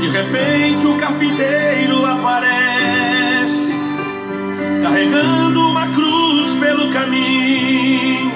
De 0.00 0.08
repente 0.08 0.86
o 0.86 0.96
carpinteiro 0.96 2.06
aparece, 2.06 3.70
carregando 4.82 5.60
uma 5.60 5.86
cruz 5.88 6.54
pelo 6.58 6.90
caminho. 6.90 8.31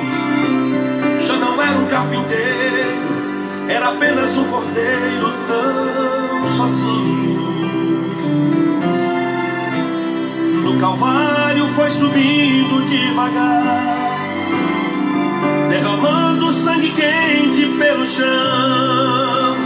Já 1.26 1.34
não 1.34 1.60
era 1.60 1.76
um 1.76 1.86
carpinteiro, 1.86 3.66
era 3.68 3.88
apenas 3.88 4.36
um 4.36 4.44
cordeiro 4.44 5.32
tão 5.48 6.46
sozinho. 6.56 7.36
No 10.62 10.78
Calvário 10.78 11.66
foi 11.74 11.90
subindo 11.90 12.86
devagar, 12.86 14.18
derramando 15.68 16.52
sangue 16.52 16.92
quente 16.92 17.66
pelo 17.76 18.06
chão, 18.06 19.56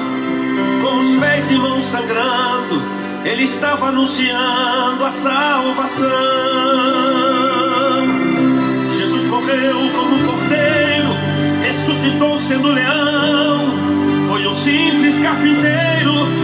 com 0.81 0.99
os 0.99 1.17
pés 1.17 1.51
e 1.51 1.57
mãos 1.57 1.85
sangrando, 1.85 2.83
ele 3.23 3.43
estava 3.43 3.89
anunciando 3.89 5.05
a 5.05 5.11
salvação. 5.11 7.00
Sendo 12.61 12.73
leão, 12.73 13.59
foi 14.29 14.47
um 14.47 14.55
simples 14.55 15.19
carpinteiro, 15.19 16.40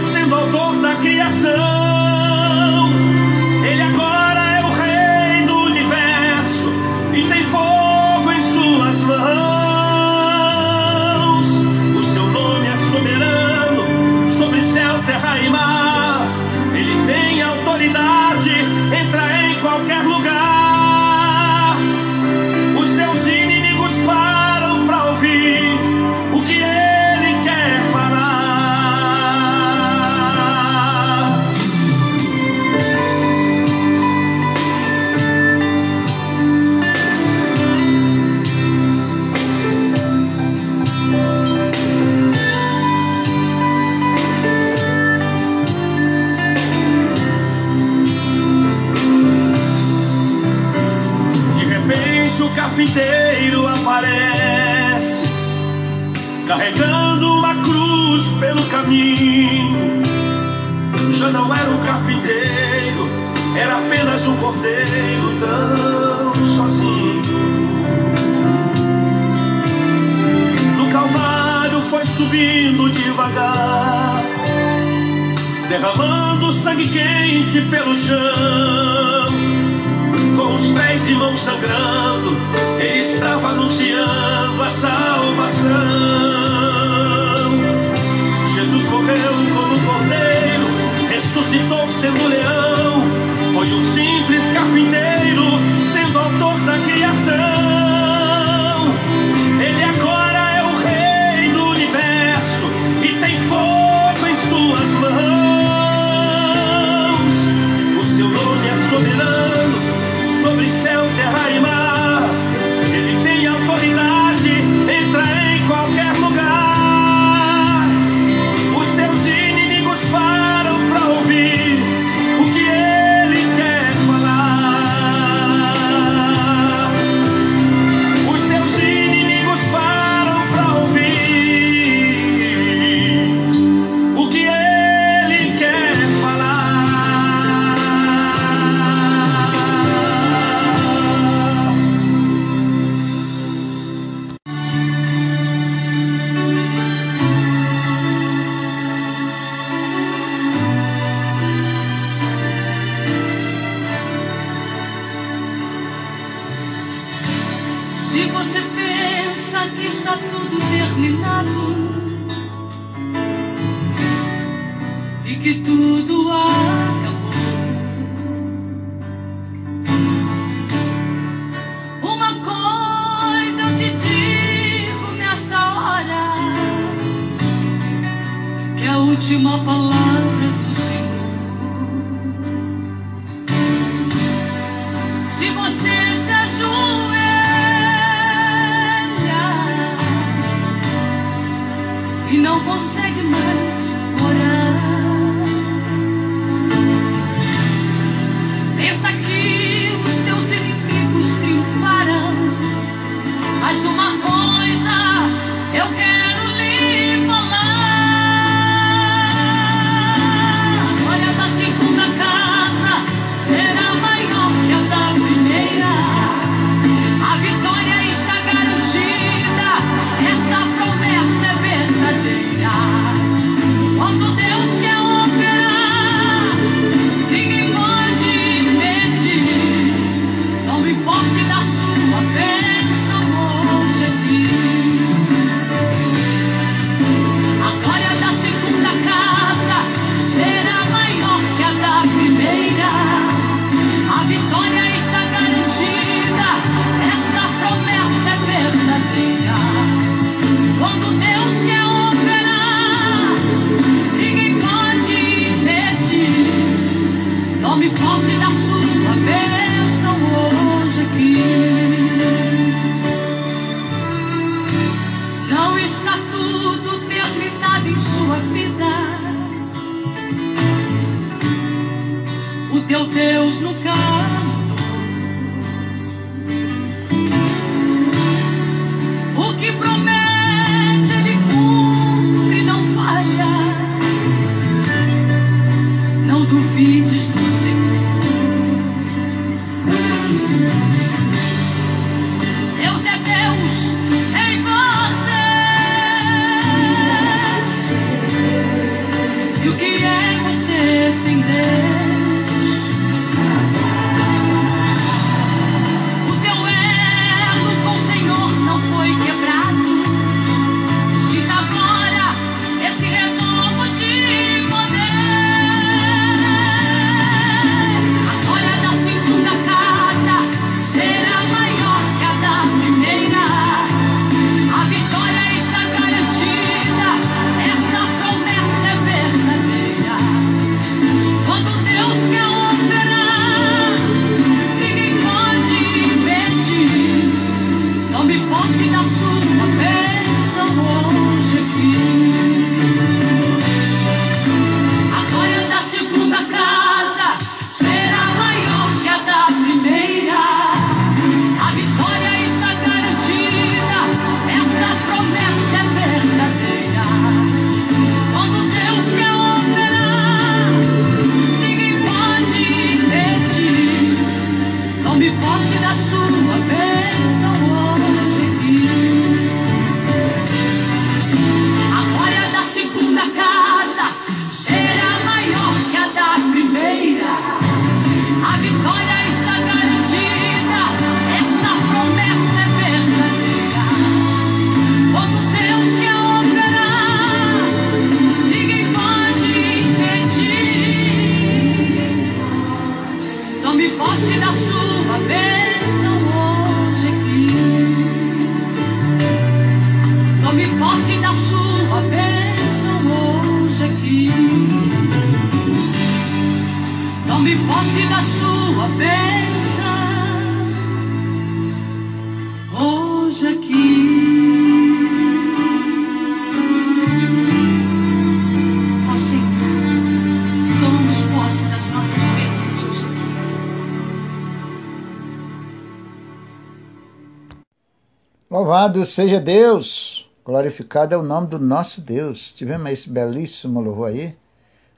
Louvado 428.97 429.13
seja 429.13 429.39
Deus! 429.39 430.27
Glorificado 430.43 431.13
é 431.13 431.17
o 431.17 431.21
nome 431.21 431.45
do 431.45 431.59
nosso 431.59 432.01
Deus. 432.01 432.51
Tivemos 432.51 432.91
esse 432.91 433.07
belíssimo 433.07 433.79
louvor 433.79 434.09
aí 434.09 434.35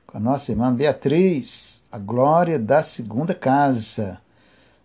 com 0.07 0.17
a 0.17 0.21
nossa 0.21 0.53
irmã 0.53 0.73
Beatriz, 0.73 1.83
a 1.91 1.97
glória 1.97 2.57
da 2.57 2.81
segunda 2.81 3.33
casa. 3.35 4.21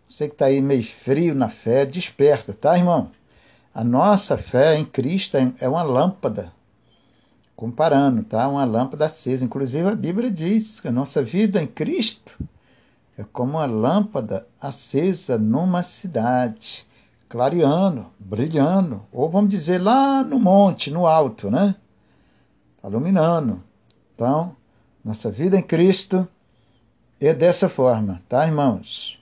Você 0.08 0.26
que 0.26 0.34
está 0.34 0.46
aí 0.46 0.60
meio 0.60 0.82
frio 0.82 1.32
na 1.32 1.48
fé, 1.48 1.86
desperta, 1.86 2.52
tá, 2.52 2.76
irmão? 2.76 3.12
A 3.72 3.84
nossa 3.84 4.36
fé 4.36 4.76
em 4.76 4.84
Cristo 4.84 5.36
é 5.60 5.68
uma 5.68 5.84
lâmpada. 5.84 6.52
Comparando, 7.54 8.24
tá? 8.24 8.48
Uma 8.48 8.64
lâmpada 8.64 9.06
acesa. 9.06 9.44
Inclusive 9.44 9.90
a 9.90 9.94
Bíblia 9.94 10.28
diz 10.28 10.80
que 10.80 10.88
a 10.88 10.92
nossa 10.92 11.22
vida 11.22 11.62
em 11.62 11.68
Cristo 11.68 12.36
é 13.16 13.22
como 13.32 13.52
uma 13.52 13.66
lâmpada 13.66 14.44
acesa 14.60 15.38
numa 15.38 15.84
cidade 15.84 16.84
clareando, 17.34 18.06
brilhando, 18.16 19.02
ou 19.12 19.28
vamos 19.28 19.50
dizer 19.50 19.82
lá 19.82 20.22
no 20.22 20.38
monte, 20.38 20.88
no 20.88 21.04
alto, 21.04 21.50
né? 21.50 21.74
Está 22.76 22.88
iluminando. 22.88 23.60
Então, 24.14 24.54
nossa 25.04 25.32
vida 25.32 25.58
em 25.58 25.62
Cristo 25.62 26.28
é 27.20 27.34
dessa 27.34 27.68
forma, 27.68 28.22
tá, 28.28 28.46
irmãos? 28.46 29.18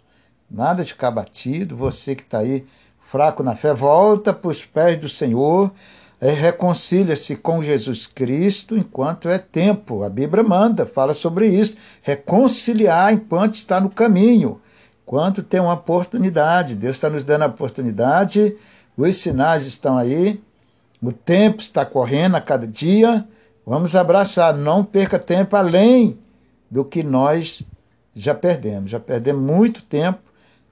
Nada 0.50 0.84
de 0.84 0.92
ficar 0.92 1.10
batido, 1.10 1.74
você 1.74 2.14
que 2.14 2.20
está 2.20 2.40
aí 2.40 2.66
fraco 3.10 3.42
na 3.42 3.56
fé, 3.56 3.72
volta 3.72 4.30
para 4.30 4.50
os 4.50 4.62
pés 4.62 4.98
do 4.98 5.08
Senhor, 5.08 5.72
reconcilia-se 6.20 7.36
com 7.36 7.62
Jesus 7.62 8.06
Cristo 8.06 8.76
enquanto 8.76 9.26
é 9.26 9.38
tempo. 9.38 10.02
A 10.02 10.10
Bíblia 10.10 10.44
manda, 10.44 10.84
fala 10.84 11.14
sobre 11.14 11.46
isso. 11.46 11.78
Reconciliar 12.02 13.14
enquanto 13.14 13.54
está 13.54 13.80
no 13.80 13.88
caminho 13.88 14.60
quanto 15.12 15.42
tem 15.42 15.60
uma 15.60 15.74
oportunidade. 15.74 16.74
Deus 16.74 16.96
está 16.96 17.10
nos 17.10 17.22
dando 17.22 17.42
a 17.42 17.46
oportunidade, 17.46 18.56
os 18.96 19.14
sinais 19.16 19.66
estão 19.66 19.98
aí, 19.98 20.42
o 21.02 21.12
tempo 21.12 21.60
está 21.60 21.84
correndo 21.84 22.36
a 22.36 22.40
cada 22.40 22.66
dia. 22.66 23.22
Vamos 23.66 23.94
abraçar, 23.94 24.56
não 24.56 24.82
perca 24.82 25.18
tempo 25.18 25.54
além 25.54 26.18
do 26.70 26.82
que 26.82 27.02
nós 27.02 27.62
já 28.16 28.34
perdemos. 28.34 28.90
Já 28.90 28.98
perdemos 28.98 29.42
muito 29.42 29.82
tempo. 29.82 30.18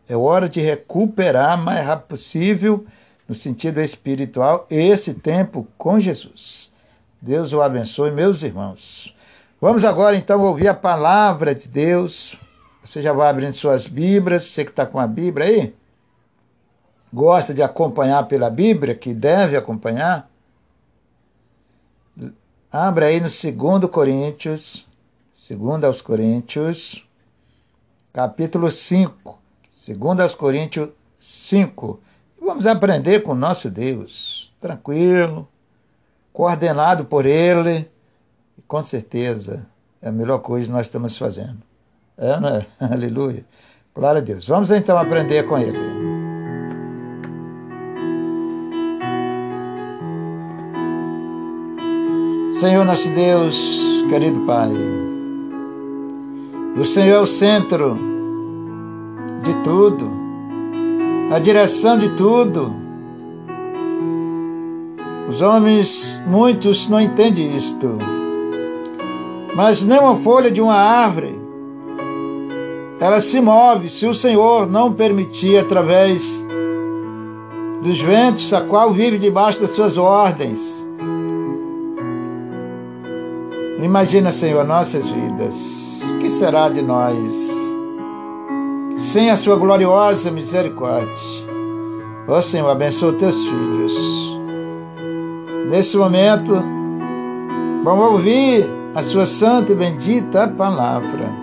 É 0.08 0.16
hora 0.16 0.48
de 0.48 0.58
recuperar 0.58 1.60
o 1.60 1.62
mais 1.62 1.84
rápido 1.84 2.08
possível, 2.08 2.86
no 3.28 3.34
sentido 3.34 3.78
espiritual, 3.78 4.66
esse 4.70 5.12
tempo 5.12 5.68
com 5.76 6.00
Jesus. 6.00 6.72
Deus 7.20 7.52
o 7.52 7.60
abençoe, 7.60 8.10
meus 8.10 8.42
irmãos. 8.42 9.14
Vamos 9.60 9.84
agora 9.84 10.16
então 10.16 10.40
ouvir 10.40 10.68
a 10.68 10.74
palavra 10.74 11.54
de 11.54 11.68
Deus. 11.68 12.38
Você 12.82 13.02
já 13.02 13.12
vai 13.12 13.28
abrindo 13.28 13.52
suas 13.52 13.86
Bíblias, 13.86 14.44
você 14.44 14.64
que 14.64 14.70
está 14.70 14.86
com 14.86 14.98
a 14.98 15.06
Bíblia 15.06 15.46
aí, 15.46 15.74
gosta 17.12 17.52
de 17.52 17.62
acompanhar 17.62 18.26
pela 18.26 18.48
Bíblia, 18.48 18.94
que 18.94 19.12
deve 19.12 19.56
acompanhar, 19.56 20.30
abre 22.72 23.04
aí 23.04 23.20
no 23.20 23.26
2 23.26 23.90
Coríntios, 23.90 24.86
2 25.48 25.84
aos 25.84 26.00
Coríntios, 26.00 27.06
capítulo 28.12 28.70
5, 28.70 29.38
2 29.88 30.20
aos 30.20 30.34
Coríntios 30.34 30.88
5. 31.18 32.00
Vamos 32.40 32.66
aprender 32.66 33.22
com 33.22 33.34
nosso 33.34 33.70
Deus, 33.70 34.54
tranquilo, 34.58 35.46
coordenado 36.32 37.04
por 37.04 37.26
Ele, 37.26 37.90
e 38.56 38.62
com 38.62 38.82
certeza 38.82 39.66
é 40.00 40.08
a 40.08 40.12
melhor 40.12 40.38
coisa 40.38 40.66
que 40.66 40.72
nós 40.72 40.86
estamos 40.86 41.18
fazendo. 41.18 41.69
É, 42.20 42.38
né? 42.38 42.66
Aleluia. 42.78 43.46
Glória 43.94 44.20
a 44.20 44.22
Deus. 44.22 44.46
Vamos 44.46 44.70
então 44.70 44.98
aprender 44.98 45.44
com 45.44 45.58
ele. 45.58 45.78
Senhor 52.52 52.84
nosso 52.84 53.08
Deus, 53.14 53.80
querido 54.10 54.40
Pai, 54.40 54.68
o 56.76 56.84
Senhor 56.84 57.16
é 57.16 57.18
o 57.20 57.26
centro 57.26 57.98
de 59.42 59.54
tudo, 59.62 60.10
a 61.32 61.38
direção 61.38 61.96
de 61.96 62.10
tudo. 62.10 62.74
Os 65.30 65.40
homens, 65.40 66.20
muitos 66.26 66.86
não 66.86 67.00
entendem 67.00 67.56
isto, 67.56 67.96
mas 69.54 69.82
nem 69.82 69.98
uma 69.98 70.16
folha 70.16 70.50
de 70.50 70.60
uma 70.60 70.74
árvore 70.74 71.29
ela 73.00 73.18
se 73.18 73.40
move 73.40 73.88
se 73.88 74.06
o 74.06 74.14
Senhor 74.14 74.66
não 74.66 74.92
permitir 74.92 75.58
através 75.58 76.44
dos 77.82 77.98
ventos, 78.02 78.52
a 78.52 78.60
qual 78.60 78.92
vive 78.92 79.16
debaixo 79.16 79.58
das 79.58 79.70
suas 79.70 79.96
ordens. 79.96 80.86
Imagina, 83.82 84.30
Senhor, 84.30 84.62
nossas 84.66 85.08
vidas. 85.08 86.02
O 86.10 86.18
que 86.18 86.28
será 86.28 86.68
de 86.68 86.82
nós 86.82 87.50
sem 88.98 89.30
a 89.30 89.36
sua 89.38 89.56
gloriosa 89.56 90.30
misericórdia? 90.30 91.40
Ó 92.28 92.36
oh, 92.36 92.42
Senhor, 92.42 92.68
abençoa 92.68 93.14
teus 93.14 93.42
filhos. 93.42 94.38
Nesse 95.70 95.96
momento, 95.96 96.62
vamos 97.82 98.12
ouvir 98.12 98.68
a 98.94 99.02
sua 99.02 99.24
santa 99.24 99.72
e 99.72 99.74
bendita 99.74 100.46
palavra. 100.46 101.39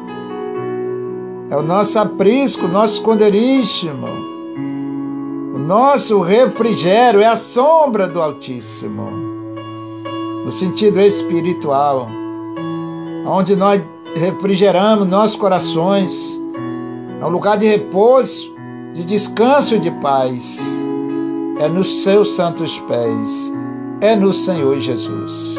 É 1.49 1.55
o 1.55 1.63
nosso 1.63 1.97
aprisco, 1.97 2.65
o 2.65 2.69
nosso 2.69 2.95
esconderijo, 2.95 3.87
irmão. 3.87 4.15
O 5.55 5.59
nosso 5.59 6.21
refrigério 6.21 7.21
é 7.21 7.25
a 7.25 7.35
sombra 7.35 8.07
do 8.07 8.21
Altíssimo. 8.21 9.09
No 10.43 10.51
sentido 10.51 10.99
espiritual, 10.99 12.09
onde 13.25 13.55
nós 13.55 13.81
refrigeramos 14.15 15.07
nossos 15.07 15.35
corações. 15.35 16.39
É 17.21 17.25
um 17.25 17.29
lugar 17.29 17.57
de 17.57 17.65
repouso, 17.65 18.53
de 18.93 19.05
descanso 19.05 19.75
e 19.75 19.79
de 19.79 19.91
paz. 19.91 20.59
É 21.59 21.67
nos 21.67 22.03
seus 22.03 22.29
santos 22.29 22.77
pés. 22.79 23.53
É 24.01 24.15
no 24.15 24.33
Senhor 24.33 24.79
Jesus. 24.79 25.57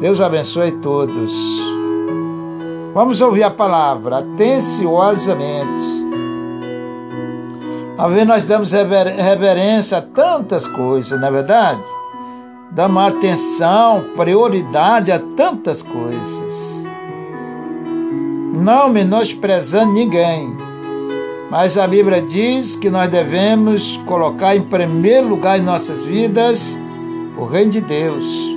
Deus 0.00 0.20
abençoe 0.20 0.72
todos. 0.72 1.71
Vamos 2.94 3.22
ouvir 3.22 3.42
a 3.42 3.50
palavra 3.50 4.18
atenciosamente. 4.18 5.82
A 7.96 8.06
ver, 8.06 8.26
nós 8.26 8.44
damos 8.44 8.72
reverência 8.72 9.96
a 9.98 10.02
tantas 10.02 10.66
coisas, 10.66 11.18
não 11.18 11.28
é 11.28 11.30
verdade? 11.30 11.82
Damos 12.70 13.02
atenção, 13.02 14.04
prioridade 14.14 15.10
a 15.10 15.18
tantas 15.18 15.80
coisas. 15.82 16.84
Não 18.52 18.90
menosprezando 18.90 19.94
ninguém. 19.94 20.54
Mas 21.50 21.78
a 21.78 21.86
Bíblia 21.86 22.20
diz 22.20 22.76
que 22.76 22.90
nós 22.90 23.10
devemos 23.10 23.96
colocar 24.06 24.54
em 24.54 24.62
primeiro 24.62 25.28
lugar 25.28 25.58
em 25.58 25.62
nossas 25.62 26.04
vidas 26.04 26.78
o 27.38 27.44
Reino 27.46 27.70
de 27.70 27.80
Deus 27.80 28.51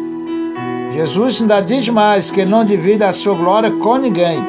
Jesus 0.95 1.41
ainda 1.41 1.60
diz 1.60 1.89
mais 1.89 2.31
que 2.31 2.45
não 2.45 2.63
divide 2.63 3.03
a 3.03 3.12
sua 3.12 3.36
glória 3.36 3.69
com 3.69 3.97
ninguém. 3.97 4.39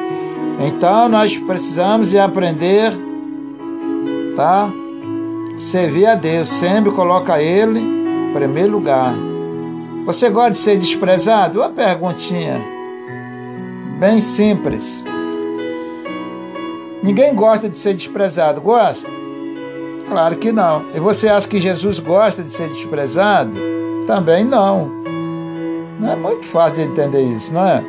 Então 0.64 1.09
nós 1.09 1.37
precisamos 1.37 2.11
de 2.11 2.20
aprender, 2.20 2.92
tá? 4.37 4.70
Servir 5.59 6.06
a 6.06 6.14
Deus, 6.14 6.48
sempre 6.48 6.92
coloca 6.92 7.42
Ele 7.42 7.80
em 7.80 8.32
primeiro 8.32 8.72
lugar. 8.74 9.12
Você 10.04 10.30
gosta 10.30 10.52
de 10.52 10.59
ser 10.59 10.78
desprezado? 10.78 11.59
Uma 11.59 11.70
perguntinha 11.70 12.62
bem 13.98 14.20
simples. 14.20 15.04
Ninguém 17.02 17.35
gosta 17.35 17.68
de 17.68 17.76
ser 17.76 17.94
desprezado, 17.94 18.61
gosta? 18.61 19.11
Claro 20.09 20.37
que 20.37 20.52
não. 20.52 20.85
E 20.94 21.00
você 21.00 21.28
acha 21.28 21.48
que 21.48 21.59
Jesus 21.59 21.98
gosta 21.98 22.44
de 22.44 22.52
ser 22.52 22.68
desprezado? 22.68 23.59
Também 24.06 24.44
não. 24.44 25.04
Não 25.98 26.12
é 26.12 26.16
muito 26.16 26.46
fácil 26.46 26.85
de 26.85 26.90
entender 26.90 27.22
isso, 27.22 27.54
não 27.54 27.66
é? 27.66 27.82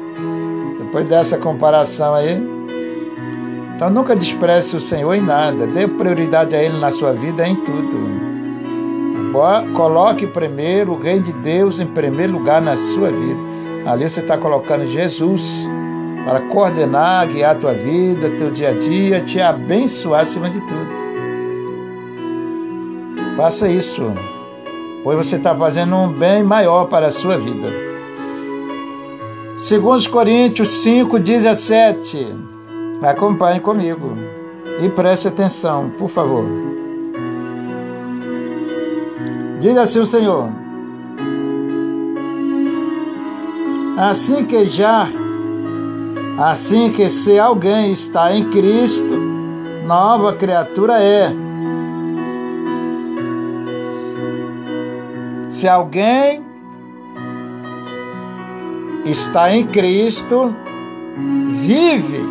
Depois 0.79 1.05
dessa 1.05 1.37
comparação 1.37 2.13
aí. 2.13 2.41
Então 3.75 3.89
nunca 3.89 4.15
despreze 4.15 4.75
o 4.75 4.79
Senhor 4.79 5.13
em 5.13 5.21
nada. 5.21 5.67
Dê 5.67 5.87
prioridade 5.87 6.55
a 6.55 6.63
Ele 6.63 6.79
na 6.79 6.91
sua 6.91 7.13
vida 7.13 7.47
em 7.47 7.55
tudo. 7.55 7.97
Coloque 9.75 10.25
primeiro 10.25 10.93
o 10.93 10.99
Rei 10.99 11.19
de 11.19 11.31
Deus 11.33 11.79
em 11.79 11.85
primeiro 11.85 12.33
lugar 12.33 12.61
na 12.61 12.75
sua 12.75 13.11
vida. 13.11 13.39
Ali 13.85 14.09
você 14.09 14.21
está 14.21 14.37
colocando 14.37 14.87
Jesus 14.87 15.67
para 16.25 16.41
coordenar, 16.41 17.27
guiar 17.27 17.55
a 17.55 17.59
tua 17.59 17.73
vida, 17.73 18.29
teu 18.31 18.49
dia 18.49 18.69
a 18.69 18.73
dia, 18.73 19.21
te 19.21 19.39
abençoar 19.39 20.21
acima 20.21 20.49
de 20.49 20.59
tudo. 20.61 20.89
Faça 23.37 23.69
isso, 23.69 24.11
pois 25.03 25.17
você 25.17 25.35
está 25.35 25.53
fazendo 25.53 25.95
um 25.95 26.09
bem 26.09 26.43
maior 26.43 26.85
para 26.85 27.07
a 27.07 27.11
sua 27.11 27.37
vida. 27.37 27.86
Segundo 29.57 30.07
Coríntios 30.11 30.69
5, 30.83 31.17
17. 31.17 32.27
Acompanhe 33.01 33.59
comigo 33.59 34.15
e 34.79 34.87
preste 34.87 35.27
atenção, 35.27 35.89
por 35.97 36.09
favor. 36.09 36.45
Diz 39.59 39.75
assim 39.75 39.99
o 39.99 40.05
Senhor: 40.05 40.51
Assim 43.97 44.45
que 44.45 44.65
já, 44.69 45.07
assim 46.37 46.91
que 46.91 47.09
se 47.09 47.39
alguém 47.39 47.91
está 47.91 48.35
em 48.35 48.51
Cristo, 48.51 49.17
nova 49.87 50.33
criatura 50.33 51.01
é. 51.01 51.33
Se 55.49 55.67
alguém 55.67 56.46
está 59.09 59.55
em 59.55 59.65
Cristo, 59.65 60.55
vive 61.61 62.21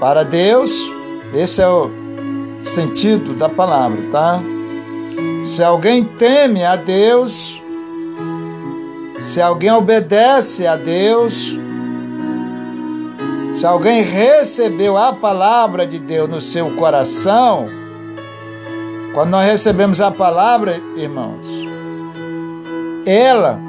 para 0.00 0.24
Deus, 0.24 0.90
esse 1.34 1.60
é 1.60 1.68
o 1.68 1.90
sentido 2.64 3.34
da 3.34 3.48
palavra, 3.48 4.02
tá? 4.10 4.40
Se 5.42 5.62
alguém 5.62 6.04
teme 6.04 6.64
a 6.64 6.76
Deus, 6.76 7.62
se 9.18 9.40
alguém 9.40 9.70
obedece 9.72 10.66
a 10.66 10.76
Deus, 10.76 11.58
se 13.52 13.66
alguém 13.66 14.02
recebeu 14.02 14.96
a 14.96 15.12
palavra 15.12 15.86
de 15.86 15.98
Deus 15.98 16.28
no 16.28 16.40
seu 16.40 16.76
coração, 16.76 17.68
quando 19.14 19.30
nós 19.30 19.46
recebemos 19.46 20.00
a 20.00 20.10
palavra, 20.10 20.80
irmãos, 20.94 21.46
ela 23.04 23.67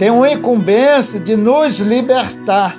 tem 0.00 0.10
uma 0.10 0.32
incumbência 0.32 1.20
de 1.20 1.36
nos 1.36 1.78
libertar. 1.78 2.74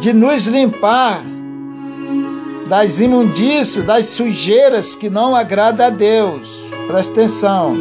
de 0.00 0.12
nos 0.12 0.46
limpar 0.46 1.22
das 2.68 3.00
imundícias, 3.00 3.82
das 3.82 4.04
sujeiras 4.04 4.94
que 4.94 5.08
não 5.08 5.34
agrada 5.34 5.86
a 5.86 5.88
Deus. 5.88 6.62
Presta 6.86 7.12
atenção. 7.12 7.74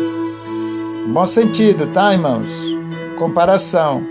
Bom 1.08 1.26
sentido, 1.26 1.88
tá, 1.88 2.14
irmãos? 2.14 2.50
Comparação. 3.20 4.06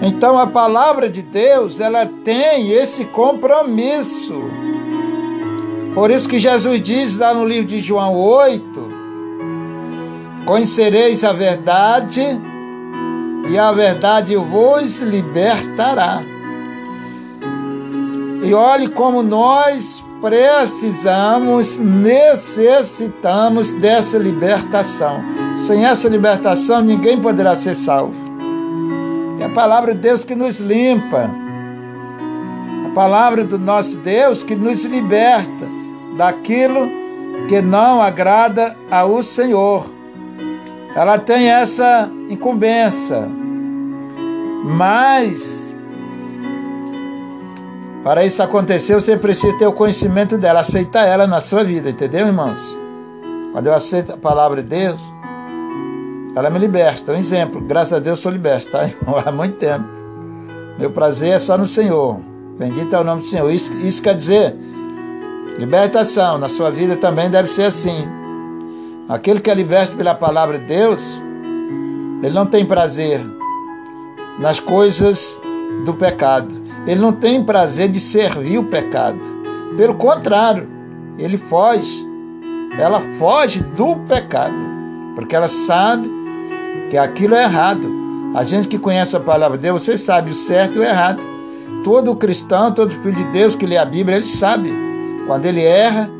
Então 0.00 0.38
a 0.38 0.46
palavra 0.46 1.10
de 1.10 1.20
Deus, 1.20 1.80
ela 1.80 2.06
tem 2.06 2.70
esse 2.70 3.04
compromisso. 3.04 4.63
Por 5.94 6.10
isso 6.10 6.28
que 6.28 6.40
Jesus 6.40 6.82
diz 6.82 7.16
lá 7.18 7.32
no 7.32 7.46
livro 7.46 7.66
de 7.66 7.80
João 7.80 8.16
8: 8.16 8.88
Conhecereis 10.44 11.22
a 11.22 11.32
verdade, 11.32 12.20
e 13.48 13.56
a 13.56 13.70
verdade 13.70 14.34
vos 14.34 14.98
libertará. 14.98 16.20
E 18.42 18.52
olhe 18.52 18.88
como 18.88 19.22
nós 19.22 20.04
precisamos, 20.20 21.76
necessitamos 21.76 23.70
dessa 23.70 24.18
libertação. 24.18 25.22
Sem 25.56 25.86
essa 25.86 26.08
libertação, 26.08 26.82
ninguém 26.82 27.20
poderá 27.20 27.54
ser 27.54 27.76
salvo. 27.76 28.16
É 29.38 29.44
a 29.44 29.50
palavra 29.50 29.94
de 29.94 30.00
Deus 30.00 30.24
que 30.24 30.34
nos 30.34 30.58
limpa. 30.58 31.30
A 32.86 32.94
palavra 32.94 33.44
do 33.44 33.58
nosso 33.58 33.96
Deus 33.98 34.42
que 34.42 34.56
nos 34.56 34.84
liberta 34.84 35.73
daquilo 36.16 36.88
que 37.48 37.60
não 37.60 38.00
agrada 38.00 38.76
ao 38.90 39.22
Senhor 39.22 39.94
ela 40.94 41.18
tem 41.18 41.48
essa 41.48 42.08
incumbência. 42.28 43.28
Mas 44.64 45.74
para 48.02 48.24
isso 48.24 48.42
acontecer, 48.42 48.94
você 48.94 49.16
precisa 49.16 49.56
ter 49.58 49.66
o 49.66 49.72
conhecimento 49.72 50.38
dela, 50.38 50.60
aceitar 50.60 51.06
ela 51.06 51.26
na 51.26 51.40
sua 51.40 51.64
vida, 51.64 51.90
entendeu, 51.90 52.26
irmãos? 52.26 52.80
Quando 53.52 53.66
eu 53.66 53.74
aceito 53.74 54.12
a 54.12 54.16
palavra 54.16 54.62
de 54.62 54.68
Deus, 54.68 55.00
ela 56.36 56.50
me 56.50 56.58
liberta. 56.58 57.12
Um 57.12 57.16
exemplo, 57.16 57.60
graças 57.60 57.92
a 57.92 57.98
Deus 57.98 58.20
sou 58.20 58.30
liberto, 58.30 58.70
tá? 58.70 58.88
Há 59.24 59.32
muito 59.32 59.56
tempo. 59.56 59.84
Meu 60.78 60.90
prazer 60.90 61.32
é 61.32 61.38
só 61.38 61.56
no 61.56 61.64
Senhor. 61.64 62.20
Bendito 62.58 62.94
é 62.94 63.00
o 63.00 63.04
nome 63.04 63.22
do 63.22 63.26
Senhor. 63.26 63.50
Isso, 63.50 63.72
isso 63.78 64.02
quer 64.02 64.14
dizer 64.14 64.54
libertação. 65.58 66.38
Na 66.38 66.48
sua 66.48 66.70
vida 66.70 66.96
também 66.96 67.30
deve 67.30 67.48
ser 67.48 67.64
assim. 67.64 68.06
Aquele 69.08 69.40
que 69.40 69.50
é 69.50 69.54
liberto 69.54 69.96
pela 69.96 70.14
palavra 70.14 70.58
de 70.58 70.66
Deus, 70.66 71.20
ele 72.22 72.34
não 72.34 72.46
tem 72.46 72.64
prazer 72.64 73.20
nas 74.38 74.58
coisas 74.58 75.40
do 75.84 75.94
pecado. 75.94 76.62
Ele 76.86 77.00
não 77.00 77.12
tem 77.12 77.42
prazer 77.42 77.88
de 77.88 78.00
servir 78.00 78.58
o 78.58 78.64
pecado. 78.64 79.20
Pelo 79.76 79.94
contrário, 79.94 80.68
ele 81.18 81.36
foge. 81.36 82.06
Ela 82.78 83.00
foge 83.18 83.62
do 83.62 83.96
pecado, 84.00 84.54
porque 85.14 85.36
ela 85.36 85.48
sabe 85.48 86.10
que 86.90 86.96
aquilo 86.96 87.34
é 87.34 87.44
errado. 87.44 87.92
A 88.34 88.42
gente 88.42 88.66
que 88.66 88.78
conhece 88.78 89.16
a 89.16 89.20
palavra 89.20 89.56
de 89.56 89.62
Deus, 89.62 89.82
você 89.82 89.96
sabe 89.96 90.30
o 90.30 90.34
certo 90.34 90.76
e 90.76 90.78
o 90.80 90.82
errado. 90.82 91.22
Todo 91.84 92.16
cristão, 92.16 92.72
todo 92.72 92.90
filho 92.90 93.14
de 93.14 93.24
Deus 93.26 93.54
que 93.54 93.66
lê 93.66 93.76
a 93.76 93.84
Bíblia, 93.84 94.16
ele 94.16 94.26
sabe 94.26 94.83
quando 95.26 95.46
ele 95.46 95.62
erra 95.62 96.10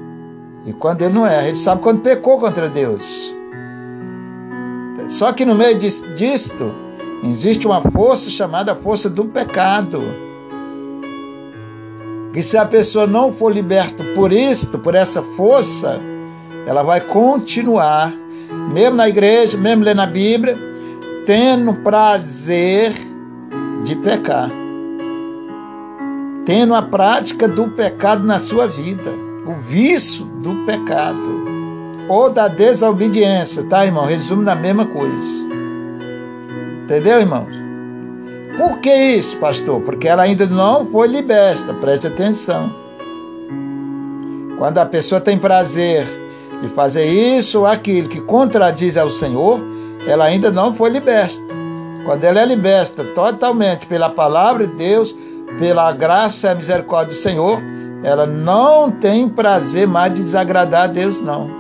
e 0.67 0.73
quando 0.73 1.03
ele 1.03 1.15
não 1.15 1.27
erra, 1.27 1.49
ele 1.49 1.57
sabe 1.57 1.83
quando 1.83 2.01
pecou 2.01 2.39
contra 2.39 2.69
Deus. 2.69 3.35
Só 5.09 5.33
que 5.33 5.45
no 5.45 5.55
meio 5.55 5.77
disto, 5.77 6.75
existe 7.23 7.67
uma 7.67 7.81
força 7.81 8.31
chamada 8.31 8.75
força 8.75 9.11
do 9.11 9.27
pecado. 9.27 10.03
E 12.35 12.43
se 12.43 12.57
a 12.57 12.65
pessoa 12.65 13.07
não 13.07 13.33
for 13.33 13.53
liberta 13.53 14.03
por 14.15 14.33
isto, 14.33 14.79
por 14.79 14.95
essa 14.95 15.23
força, 15.23 16.01
ela 16.67 16.83
vai 16.83 17.01
continuar, 17.01 18.13
mesmo 18.73 18.97
na 18.97 19.09
igreja, 19.09 19.57
mesmo 19.59 19.85
lendo 19.85 20.01
a 20.01 20.07
Bíblia, 20.07 20.59
tendo 21.27 21.75
prazer 21.75 22.93
de 23.85 23.95
pecar. 23.97 24.64
Tendo 26.47 26.75
a 26.75 26.83
prática 26.83 27.49
do 27.49 27.69
pecado 27.69 28.27
na 28.27 28.39
sua 28.39 28.67
vida 28.67 29.11
o 29.47 29.55
vício 29.63 30.25
do 30.25 30.65
pecado 30.65 31.45
ou 32.09 32.29
da 32.31 32.49
desobediência, 32.49 33.65
tá, 33.65 33.85
irmão? 33.85 34.07
Resumo 34.07 34.43
na 34.43 34.55
mesma 34.55 34.87
coisa. 34.87 35.47
Entendeu, 36.85 37.21
irmãos? 37.21 37.55
Por 38.59 38.79
que 38.79 38.95
isso, 38.95 39.37
pastor? 39.39 39.81
Porque 39.81 40.07
ela 40.07 40.23
ainda 40.23 40.47
não 40.47 40.87
foi 40.87 41.09
liberta, 41.09 41.73
preste 41.75 42.07
atenção. 42.07 42.71
Quando 44.59 44.79
a 44.79 44.87
pessoa 44.87 45.21
tem 45.21 45.39
prazer 45.39 46.07
de 46.61 46.69
fazer 46.69 47.07
isso 47.07 47.61
ou 47.61 47.67
aquilo 47.67 48.09
que 48.09 48.21
contradiz 48.21 48.97
ao 48.97 49.11
Senhor, 49.11 49.61
ela 50.07 50.25
ainda 50.25 50.51
não 50.51 50.75
foi 50.75 50.91
liberta. 50.91 51.43
Quando 52.05 52.23
ela 52.25 52.41
é 52.41 52.47
liberta 52.47 53.03
totalmente 53.03 53.87
pela 53.87 54.11
palavra 54.11 54.67
de 54.67 54.75
Deus, 54.75 55.17
pela 55.59 55.93
graça 55.93 56.53
e 56.53 56.55
misericórdia 56.55 57.15
do 57.15 57.19
Senhor, 57.19 57.63
ela 58.03 58.27
não 58.27 58.91
tem 58.91 59.29
prazer 59.29 59.87
mais 59.87 60.13
de 60.13 60.23
desagradar 60.23 60.85
a 60.85 60.87
Deus, 60.87 61.21
não. 61.21 61.51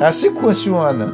É 0.00 0.06
assim 0.06 0.30
funciona. 0.34 1.12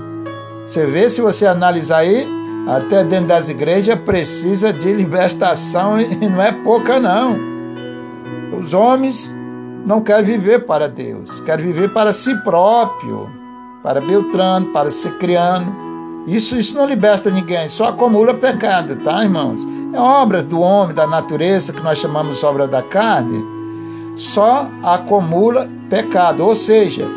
Você 0.67 0.87
vê, 0.87 1.09
se 1.09 1.21
você 1.21 1.47
analisar 1.47 1.99
aí, 1.99 2.29
até 2.69 3.03
dentro 3.03 3.29
das 3.29 3.49
igrejas 3.49 3.99
precisa 4.01 4.73
de 4.73 4.93
libertação 4.93 6.01
e 6.01 6.29
não 6.29 6.43
é 6.43 6.53
pouca, 6.53 7.01
não. 7.01 7.39
Os 8.59 8.75
homens 8.75 9.35
não 9.85 10.01
querem 10.01 10.25
viver 10.25 10.67
para 10.67 10.89
Deus, 10.89 11.41
querem 11.41 11.67
viver 11.67 11.93
para 11.93 12.13
si 12.13 12.35
próprio, 12.43 13.31
para 13.83 14.01
Beltrano, 14.01 14.67
para 14.67 14.91
Cicriano. 14.91 15.75
Isso, 16.27 16.57
isso 16.57 16.77
não 16.77 16.85
liberta 16.85 17.31
ninguém, 17.31 17.69
só 17.69 17.87
acumula 17.87 18.35
pecado, 18.35 18.97
tá, 18.97 19.25
irmãos? 19.25 19.67
É 19.93 19.99
obra 19.99 20.43
do 20.43 20.61
homem, 20.61 20.95
da 20.95 21.07
natureza, 21.07 21.73
que 21.73 21.83
nós 21.83 21.99
chamamos 21.99 22.45
obra 22.45 22.69
da 22.69 22.83
carne 22.83 23.61
só 24.21 24.69
acumula 24.83 25.69
pecado, 25.89 26.45
ou 26.45 26.55
seja, 26.55 27.09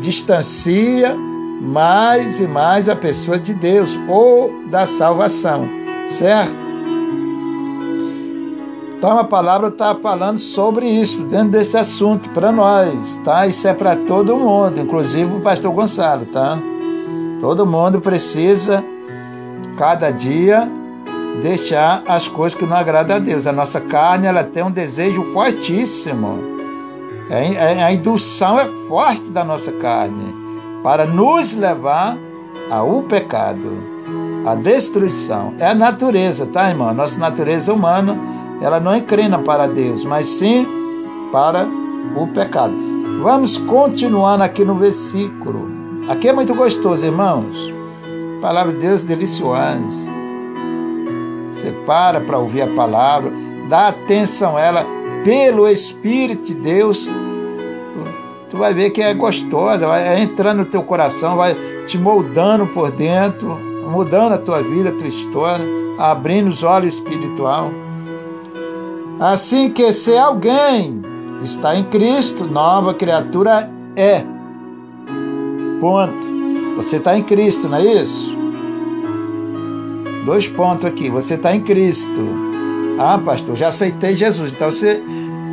distancia 0.00 1.14
mais 1.60 2.40
e 2.40 2.46
mais 2.46 2.88
a 2.88 2.96
pessoa 2.96 3.38
de 3.38 3.52
Deus 3.52 3.98
ou 4.08 4.50
da 4.70 4.86
salvação, 4.86 5.68
certo? 6.06 6.58
Então 8.96 9.18
a 9.18 9.24
palavra 9.24 9.68
está 9.68 9.94
falando 9.94 10.38
sobre 10.38 10.86
isso, 10.86 11.24
dentro 11.24 11.50
desse 11.50 11.76
assunto, 11.76 12.30
para 12.30 12.50
nós, 12.50 13.16
tá? 13.24 13.46
Isso 13.46 13.68
é 13.68 13.74
para 13.74 13.94
todo 13.94 14.36
mundo, 14.36 14.80
inclusive 14.80 15.36
o 15.36 15.40
pastor 15.40 15.72
Gonçalo, 15.72 16.26
tá? 16.26 16.58
Todo 17.40 17.66
mundo 17.66 18.00
precisa, 18.00 18.84
cada 19.78 20.10
dia, 20.10 20.70
deixar 21.42 22.02
as 22.06 22.28
coisas 22.28 22.58
que 22.58 22.66
não 22.66 22.76
agradam 22.76 23.16
a 23.16 23.18
Deus. 23.18 23.46
A 23.46 23.52
nossa 23.52 23.80
carne, 23.80 24.26
ela 24.26 24.44
tem 24.44 24.62
um 24.62 24.70
desejo 24.70 25.32
fortíssimo. 25.32 26.38
É, 27.30 27.78
é, 27.78 27.82
a 27.84 27.92
indução 27.92 28.58
é 28.58 28.66
forte 28.88 29.30
da 29.30 29.44
nossa 29.44 29.70
carne 29.72 30.34
para 30.82 31.06
nos 31.06 31.54
levar 31.54 32.16
ao 32.70 33.02
pecado, 33.02 33.70
à 34.44 34.54
destruição. 34.54 35.54
É 35.58 35.68
a 35.68 35.74
natureza, 35.74 36.46
tá, 36.46 36.68
irmão? 36.68 36.92
Nossa 36.92 37.18
natureza 37.18 37.72
humana 37.72 38.18
ela 38.60 38.78
não 38.78 38.96
inclina 38.96 39.38
para 39.38 39.66
Deus, 39.66 40.04
mas 40.04 40.26
sim 40.26 40.66
para 41.32 41.66
o 42.16 42.26
pecado. 42.28 42.74
Vamos 43.22 43.56
continuando 43.58 44.42
aqui 44.42 44.64
no 44.64 44.74
versículo. 44.74 45.68
Aqui 46.08 46.28
é 46.28 46.32
muito 46.32 46.54
gostoso, 46.54 47.04
irmãos. 47.04 47.72
Palavra 48.40 48.72
de 48.72 48.80
Deus 48.80 49.02
deliciosa. 49.02 50.19
Você 51.50 51.72
para 51.86 52.20
para 52.20 52.38
ouvir 52.38 52.62
a 52.62 52.68
palavra, 52.68 53.32
dá 53.68 53.88
atenção 53.88 54.56
a 54.56 54.60
ela 54.60 54.86
pelo 55.24 55.68
Espírito 55.68 56.44
de 56.44 56.54
Deus. 56.54 57.10
Tu 58.48 58.56
vai 58.56 58.74
ver 58.74 58.90
que 58.90 59.02
é 59.02 59.14
gostosa, 59.14 59.86
vai 59.86 60.20
entrando 60.22 60.58
no 60.58 60.64
teu 60.64 60.82
coração, 60.82 61.36
vai 61.36 61.56
te 61.86 61.98
moldando 61.98 62.66
por 62.66 62.90
dentro, 62.90 63.58
mudando 63.88 64.32
a 64.32 64.38
tua 64.38 64.62
vida, 64.62 64.90
a 64.90 64.92
tua 64.92 65.08
história, 65.08 65.64
abrindo 65.98 66.48
os 66.48 66.62
olhos 66.62 66.94
espiritual. 66.94 67.70
Assim 69.20 69.70
que 69.70 69.92
se 69.92 70.16
alguém 70.16 71.02
está 71.42 71.76
em 71.76 71.84
Cristo, 71.84 72.44
nova 72.44 72.94
criatura 72.94 73.70
é. 73.94 74.24
Ponto. 75.80 76.30
Você 76.76 76.96
está 76.96 77.16
em 77.16 77.22
Cristo, 77.22 77.68
não 77.68 77.76
é 77.76 77.84
isso? 77.84 78.39
Dois 80.30 80.46
pontos 80.46 80.84
aqui. 80.84 81.10
Você 81.10 81.34
está 81.34 81.56
em 81.56 81.60
Cristo. 81.60 82.08
Ah, 83.00 83.18
pastor, 83.18 83.56
já 83.56 83.66
aceitei 83.66 84.16
Jesus. 84.16 84.52
Então 84.52 84.70
você, 84.70 85.02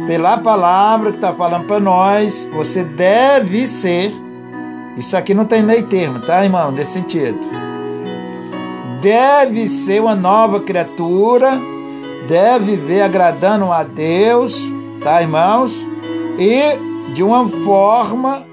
pela 0.05 0.38
palavra 0.38 1.09
que 1.09 1.17
está 1.17 1.34
falando 1.34 1.65
para 1.65 1.80
nós, 1.80 2.47
você 2.53 2.84
deve 2.84 3.65
ser. 3.65 4.13
Isso 4.95 5.17
aqui 5.17 5.34
não 5.34 5.45
tem 5.45 5.63
meio 5.63 5.88
termo, 5.88 6.19
tá, 6.19 6.43
irmão? 6.43 6.71
Nesse 6.71 6.91
sentido. 6.91 7.39
Deve 9.01 9.67
ser 9.67 9.99
uma 9.99 10.13
nova 10.13 10.59
criatura 10.59 11.59
deve 12.28 12.75
viver 12.75 13.01
agradando 13.01 13.71
a 13.71 13.82
Deus, 13.82 14.61
tá, 15.03 15.23
irmãos? 15.23 15.84
E 16.38 17.13
de 17.15 17.23
uma 17.23 17.47
forma 17.63 18.45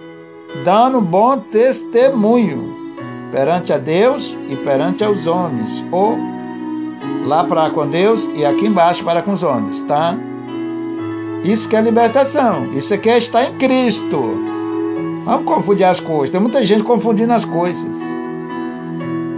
dando 0.64 1.02
bom 1.02 1.36
testemunho 1.36 2.73
perante 3.34 3.72
a 3.72 3.78
Deus 3.78 4.38
e 4.48 4.54
perante 4.54 5.02
aos 5.02 5.26
homens, 5.26 5.84
ou 5.90 6.16
lá 7.26 7.42
para 7.42 7.68
com 7.68 7.84
Deus 7.84 8.30
e 8.32 8.44
aqui 8.44 8.64
embaixo 8.64 9.02
para 9.02 9.22
com 9.22 9.32
os 9.32 9.42
homens, 9.42 9.82
tá? 9.82 10.16
Isso 11.42 11.68
que 11.68 11.74
é 11.74 11.80
libertação, 11.80 12.72
isso 12.74 12.94
aqui 12.94 13.10
é 13.10 13.18
estar 13.18 13.44
em 13.44 13.54
Cristo. 13.54 14.38
Vamos 15.24 15.44
confundir 15.46 15.84
as 15.84 15.98
coisas, 15.98 16.30
tem 16.30 16.40
muita 16.40 16.64
gente 16.64 16.84
confundindo 16.84 17.32
as 17.32 17.44
coisas 17.44 18.14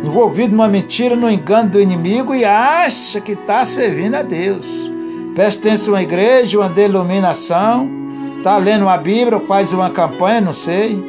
envolvido 0.05 0.53
numa 0.53 0.68
mentira, 0.68 1.16
no 1.16 1.28
engano 1.28 1.70
do 1.70 1.80
inimigo 1.80 2.34
e 2.34 2.44
acha 2.44 3.20
que 3.20 3.32
está 3.32 3.64
servindo 3.64 4.14
a 4.14 4.22
Deus. 4.22 4.90
Presta 5.34 5.66
atenção 5.66 5.94
à 5.94 6.03
igreja, 6.03 6.59
uma 6.59 6.68
denominação, 6.68 7.90
está 8.36 8.57
lendo 8.57 8.82
uma 8.82 8.97
Bíblia, 8.97 9.40
faz 9.49 9.72
uma 9.72 9.90
campanha, 9.90 10.40
não 10.40 10.53
sei. 10.53 11.03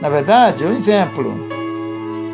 Na 0.00 0.08
verdade, 0.08 0.62
é 0.62 0.66
um 0.66 0.72
exemplo. 0.72 1.55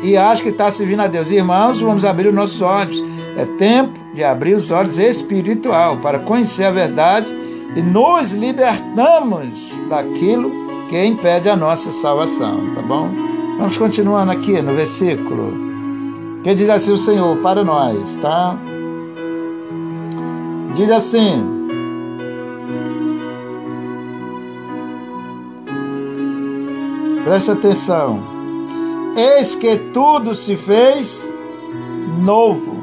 E 0.03 0.17
acha 0.17 0.43
que 0.43 0.49
está 0.49 0.69
servindo 0.69 0.99
a 0.99 1.07
Deus. 1.07 1.31
Irmãos, 1.31 1.79
vamos 1.79 2.03
abrir 2.03 2.27
os 2.27 2.33
nossos 2.33 2.61
olhos. 2.61 3.01
É 3.37 3.45
tempo 3.57 3.97
de 4.13 4.23
abrir 4.23 4.53
os 4.55 4.69
olhos 4.69 4.99
espiritual 4.99 5.97
para 5.97 6.19
conhecer 6.19 6.65
a 6.65 6.71
verdade 6.71 7.33
e 7.75 7.81
nos 7.81 8.31
libertamos 8.31 9.73
daquilo 9.89 10.51
que 10.89 11.03
impede 11.03 11.49
a 11.49 11.55
nossa 11.55 11.89
salvação, 11.89 12.75
tá 12.75 12.81
bom? 12.81 13.09
Vamos 13.57 13.77
continuando 13.77 14.31
aqui 14.31 14.61
no 14.61 14.75
versículo 14.75 15.73
que 16.43 16.53
diz 16.53 16.69
assim 16.69 16.91
o 16.91 16.97
Senhor 16.97 17.37
para 17.37 17.63
nós, 17.63 18.15
tá? 18.15 18.57
Diz 20.75 20.91
assim: 20.91 21.41
Presta 27.23 27.53
atenção. 27.53 28.32
Eis 29.15 29.53
que 29.55 29.77
tudo 29.77 30.33
se 30.33 30.57
fez 30.57 31.31
novo. 32.19 32.73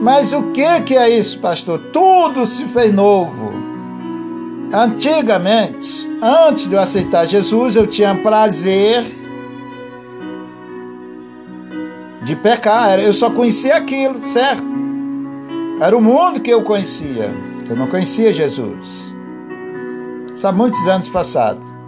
Mas 0.00 0.32
o 0.32 0.44
que 0.52 0.80
que 0.82 0.96
é 0.96 1.08
isso, 1.10 1.38
pastor? 1.40 1.78
Tudo 1.92 2.46
se 2.46 2.64
fez 2.64 2.92
novo. 2.92 3.52
Antigamente, 4.72 6.08
antes 6.22 6.68
de 6.68 6.74
eu 6.74 6.80
aceitar 6.80 7.26
Jesus, 7.26 7.76
eu 7.76 7.86
tinha 7.86 8.14
prazer 8.14 9.04
de 12.22 12.36
pecar. 12.36 12.98
Eu 12.98 13.12
só 13.12 13.30
conhecia 13.30 13.76
aquilo, 13.76 14.20
certo? 14.22 14.64
Era 15.80 15.96
o 15.96 16.00
mundo 16.00 16.40
que 16.40 16.50
eu 16.50 16.62
conhecia. 16.62 17.34
Eu 17.68 17.76
não 17.76 17.86
conhecia 17.86 18.32
Jesus. 18.32 19.14
Isso 20.34 20.46
há 20.46 20.52
muitos 20.52 20.86
anos 20.86 21.08
passados. 21.08 21.79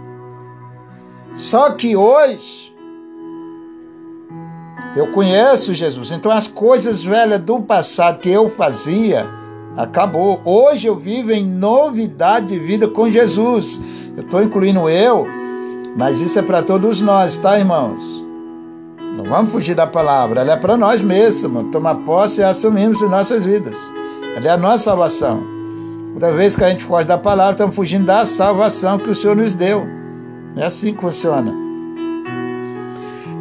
Só 1.36 1.70
que 1.70 1.96
hoje 1.96 2.72
eu 4.94 5.10
conheço 5.12 5.74
Jesus. 5.74 6.12
Então 6.12 6.30
as 6.30 6.46
coisas 6.46 7.02
velhas 7.02 7.40
do 7.40 7.60
passado 7.60 8.18
que 8.18 8.28
eu 8.28 8.50
fazia 8.50 9.26
acabou. 9.76 10.40
Hoje 10.44 10.86
eu 10.86 10.96
vivo 10.96 11.32
em 11.32 11.44
novidade 11.44 12.48
de 12.48 12.58
vida 12.58 12.86
com 12.86 13.10
Jesus. 13.10 13.80
Eu 14.16 14.22
estou 14.22 14.42
incluindo 14.42 14.88
eu, 14.88 15.26
mas 15.96 16.20
isso 16.20 16.38
é 16.38 16.42
para 16.42 16.62
todos 16.62 17.00
nós, 17.00 17.38
tá, 17.38 17.58
irmãos? 17.58 18.22
Não 19.16 19.24
vamos 19.24 19.52
fugir 19.52 19.74
da 19.74 19.86
palavra, 19.86 20.40
ela 20.40 20.52
é 20.52 20.56
para 20.56 20.76
nós 20.76 21.02
mesmos, 21.02 21.70
tomar 21.70 21.96
posse 21.96 22.40
e 22.40 22.44
assumirmos 22.44 23.02
em 23.02 23.08
nossas 23.08 23.44
vidas. 23.44 23.76
Ela 24.34 24.46
é 24.46 24.50
a 24.50 24.56
nossa 24.56 24.84
salvação. 24.84 25.42
Toda 26.14 26.32
vez 26.32 26.56
que 26.56 26.64
a 26.64 26.70
gente 26.70 26.84
foge 26.84 27.06
da 27.06 27.18
palavra, 27.18 27.52
estamos 27.52 27.74
fugindo 27.74 28.06
da 28.06 28.24
salvação 28.24 28.98
que 28.98 29.10
o 29.10 29.14
Senhor 29.14 29.36
nos 29.36 29.54
deu. 29.54 30.01
É 30.56 30.66
assim 30.66 30.92
que 30.94 31.00
funciona. 31.00 31.54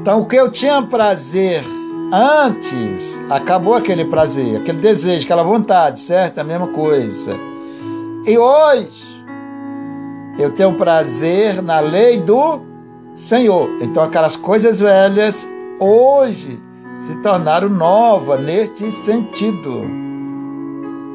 Então, 0.01 0.21
o 0.21 0.25
que 0.25 0.35
eu 0.35 0.49
tinha 0.49 0.81
prazer 0.81 1.63
antes, 2.11 3.21
acabou 3.29 3.75
aquele 3.75 4.05
prazer, 4.05 4.59
aquele 4.59 4.79
desejo, 4.79 5.23
aquela 5.23 5.43
vontade, 5.43 5.99
certo? 5.99 6.39
A 6.39 6.43
mesma 6.43 6.67
coisa. 6.67 7.35
E 8.25 8.37
hoje, 8.37 9.23
eu 10.39 10.49
tenho 10.51 10.73
prazer 10.73 11.61
na 11.61 11.79
lei 11.79 12.17
do 12.17 12.61
Senhor. 13.15 13.69
Então, 13.81 14.03
aquelas 14.03 14.35
coisas 14.35 14.79
velhas 14.79 15.47
hoje 15.79 16.59
se 16.99 17.15
tornaram 17.17 17.69
novas 17.69 18.41
neste 18.41 18.91
sentido. 18.91 19.85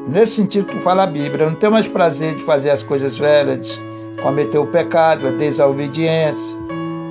Nesse 0.07 0.35
sentido 0.35 0.67
que 0.67 0.79
fala 0.79 1.03
a 1.03 1.07
Bíblia. 1.07 1.45
Eu 1.45 1.51
não 1.51 1.57
tenho 1.57 1.71
mais 1.71 1.87
prazer 1.87 2.35
de 2.35 2.43
fazer 2.43 2.69
as 2.69 2.81
coisas 2.81 3.17
velhas, 3.17 3.79
de 4.17 4.23
cometer 4.23 4.57
o 4.57 4.65
pecado, 4.65 5.27
a 5.27 5.31
desobediência. 5.31 6.57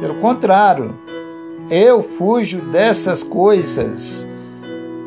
Pelo 0.00 0.16
contrário, 0.16 0.94
eu 1.70 2.02
fujo 2.02 2.60
dessas 2.60 3.22
coisas. 3.22 4.26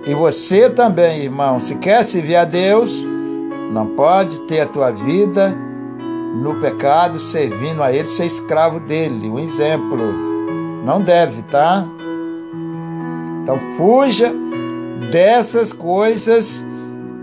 E 0.08 0.14
você 0.14 0.70
também, 0.70 1.24
irmão, 1.24 1.60
se 1.60 1.76
quer 1.76 2.04
servir 2.04 2.38
a 2.38 2.46
Deus, 2.46 3.06
não 3.72 3.88
pode 3.88 4.40
ter 4.42 4.62
a 4.62 4.66
tua 4.66 4.92
vida 4.92 5.56
no 6.42 6.56
pecado, 6.56 7.20
servindo 7.20 7.84
a 7.84 7.92
Ele, 7.92 8.08
ser 8.08 8.26
escravo 8.26 8.80
dele. 8.80 9.30
Um 9.30 9.38
exemplo. 9.38 10.14
Não 10.84 11.02
deve, 11.02 11.44
tá? 11.44 11.86
Então 13.44 13.60
fuja 13.78 14.34
dessas 15.12 15.74
coisas 15.74 16.66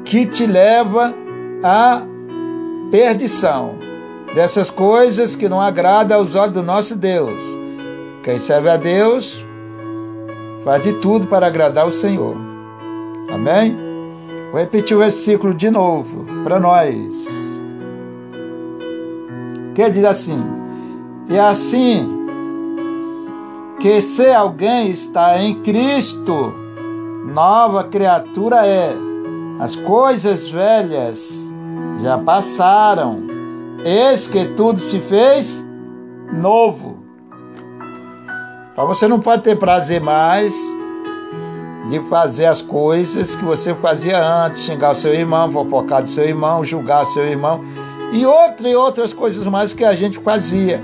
que 0.05 0.27
te 0.27 0.47
levam 0.47 1.15
à 1.63 2.03
perdição, 2.91 3.75
dessas 4.37 4.69
coisas 4.69 5.35
que 5.35 5.49
não 5.49 5.63
agradam 5.63 6.19
aos 6.19 6.35
olhos 6.35 6.53
do 6.53 6.63
nosso 6.63 6.95
Deus. 6.95 7.41
Quem 8.23 8.39
serve 8.39 8.69
a 8.69 8.77
Deus 8.77 9.43
faz 10.63 10.83
de 10.83 10.93
tudo 10.93 11.27
para 11.27 11.47
agradar 11.47 11.87
o 11.87 11.91
Senhor. 11.91 12.37
Amém? 13.33 13.75
Vou 14.53 14.61
repetir 14.61 14.95
o 14.95 15.01
versículo 15.01 15.55
de 15.55 15.71
novo 15.71 16.27
para 16.45 16.61
nós. 16.61 17.27
Que 19.75 19.89
diz 19.89 20.05
assim: 20.05 20.45
E 21.31 21.39
assim 21.39 22.07
que 23.81 24.03
se 24.03 24.31
alguém 24.35 24.91
está 24.91 25.43
em 25.43 25.63
Cristo, 25.63 26.53
nova 27.33 27.85
criatura 27.85 28.67
é. 28.67 28.95
As 29.59 29.75
coisas 29.77 30.47
velhas 30.47 31.51
já 32.03 32.19
passaram, 32.19 33.36
eis 33.85 34.27
que 34.27 34.47
tudo 34.49 34.79
se 34.79 35.01
fez 35.01 35.65
novo. 36.33 36.99
Então 38.73 38.87
você 38.87 39.09
não 39.09 39.21
pode 39.21 39.43
ter 39.43 39.57
prazer 39.57 40.01
mais 40.01 40.55
de 41.89 42.01
fazer 42.11 42.47
as 42.47 42.61
coisas 42.61 43.37
que 43.37 43.45
você 43.45 43.75
fazia 43.77 44.23
antes, 44.23 44.65
xingar 44.65 44.93
o 44.93 44.95
seu 44.95 45.15
irmão, 45.15 45.51
fofocar 45.51 46.03
do 46.03 46.11
seu 46.11 46.25
irmão, 46.25 46.65
julgar 46.65 47.03
o 47.03 47.07
seu 47.07 47.25
irmão 47.25 47.65
e 48.13 48.27
outras 48.27 48.71
e 48.71 48.75
outras 48.75 49.13
coisas 49.13 49.47
mais 49.47 49.73
que 49.73 49.85
a 49.85 49.95
gente 49.95 50.19
fazia. 50.19 50.83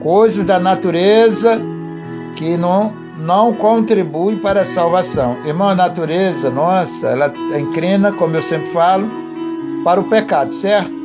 Coisas 0.00 0.44
da 0.44 0.58
natureza 0.58 1.60
que 2.36 2.56
não, 2.56 2.92
não 3.18 3.52
contribuem 3.52 4.36
para 4.36 4.62
a 4.62 4.64
salvação. 4.64 5.36
Irmão, 5.44 5.68
a 5.68 5.74
natureza, 5.74 6.50
nossa, 6.50 7.08
ela 7.08 7.32
inclina, 7.58 8.12
como 8.12 8.36
eu 8.36 8.42
sempre 8.42 8.70
falo, 8.70 9.08
para 9.84 10.00
o 10.00 10.04
pecado, 10.04 10.52
certo? 10.52 11.03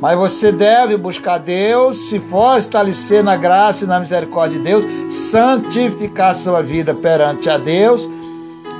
Mas 0.00 0.16
você 0.18 0.52
deve 0.52 0.96
buscar 0.96 1.38
Deus, 1.38 2.08
se 2.08 2.18
fortalecer 2.18 3.22
na 3.22 3.36
graça 3.36 3.84
e 3.84 3.88
na 3.88 4.00
misericórdia 4.00 4.58
de 4.58 4.64
Deus, 4.64 4.86
santificar 5.08 6.34
sua 6.34 6.62
vida 6.62 6.94
perante 6.94 7.48
a 7.48 7.56
Deus, 7.56 8.08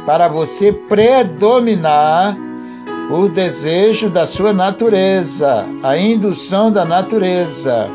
para 0.04 0.28
você 0.28 0.72
predominar 0.72 2.36
o 3.10 3.28
desejo 3.28 4.08
da 4.08 4.26
sua 4.26 4.52
natureza, 4.52 5.66
a 5.82 5.96
indução 5.96 6.70
da 6.70 6.84
natureza. 6.84 7.88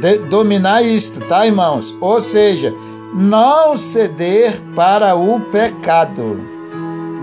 De, 0.00 0.18
dominar 0.18 0.82
isto, 0.82 1.20
tá, 1.26 1.46
irmãos? 1.46 1.94
Ou 2.00 2.20
seja, 2.20 2.74
não 3.12 3.76
ceder 3.76 4.60
para 4.74 5.14
o 5.16 5.40
pecado. 5.40 6.40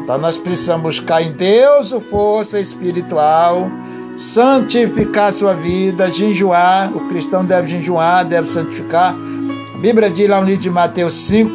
Então 0.04 0.18
nós 0.18 0.38
precisamos 0.38 0.84
buscar 0.84 1.22
em 1.22 1.32
Deus 1.32 1.92
força 2.10 2.60
espiritual, 2.60 3.70
santificar 4.18 5.32
sua 5.32 5.54
vida, 5.54 6.12
jejuar. 6.12 6.92
O 6.96 7.08
cristão 7.08 7.46
deve 7.46 7.70
jejuar, 7.70 8.26
deve 8.26 8.48
santificar. 8.48 9.14
A 9.14 9.78
Bíblia 9.78 10.10
diz 10.10 10.28
lá 10.28 10.42
no 10.42 10.48
livro 10.48 10.62
de 10.62 10.70
Mateus 10.72 11.14
5, 11.28 11.52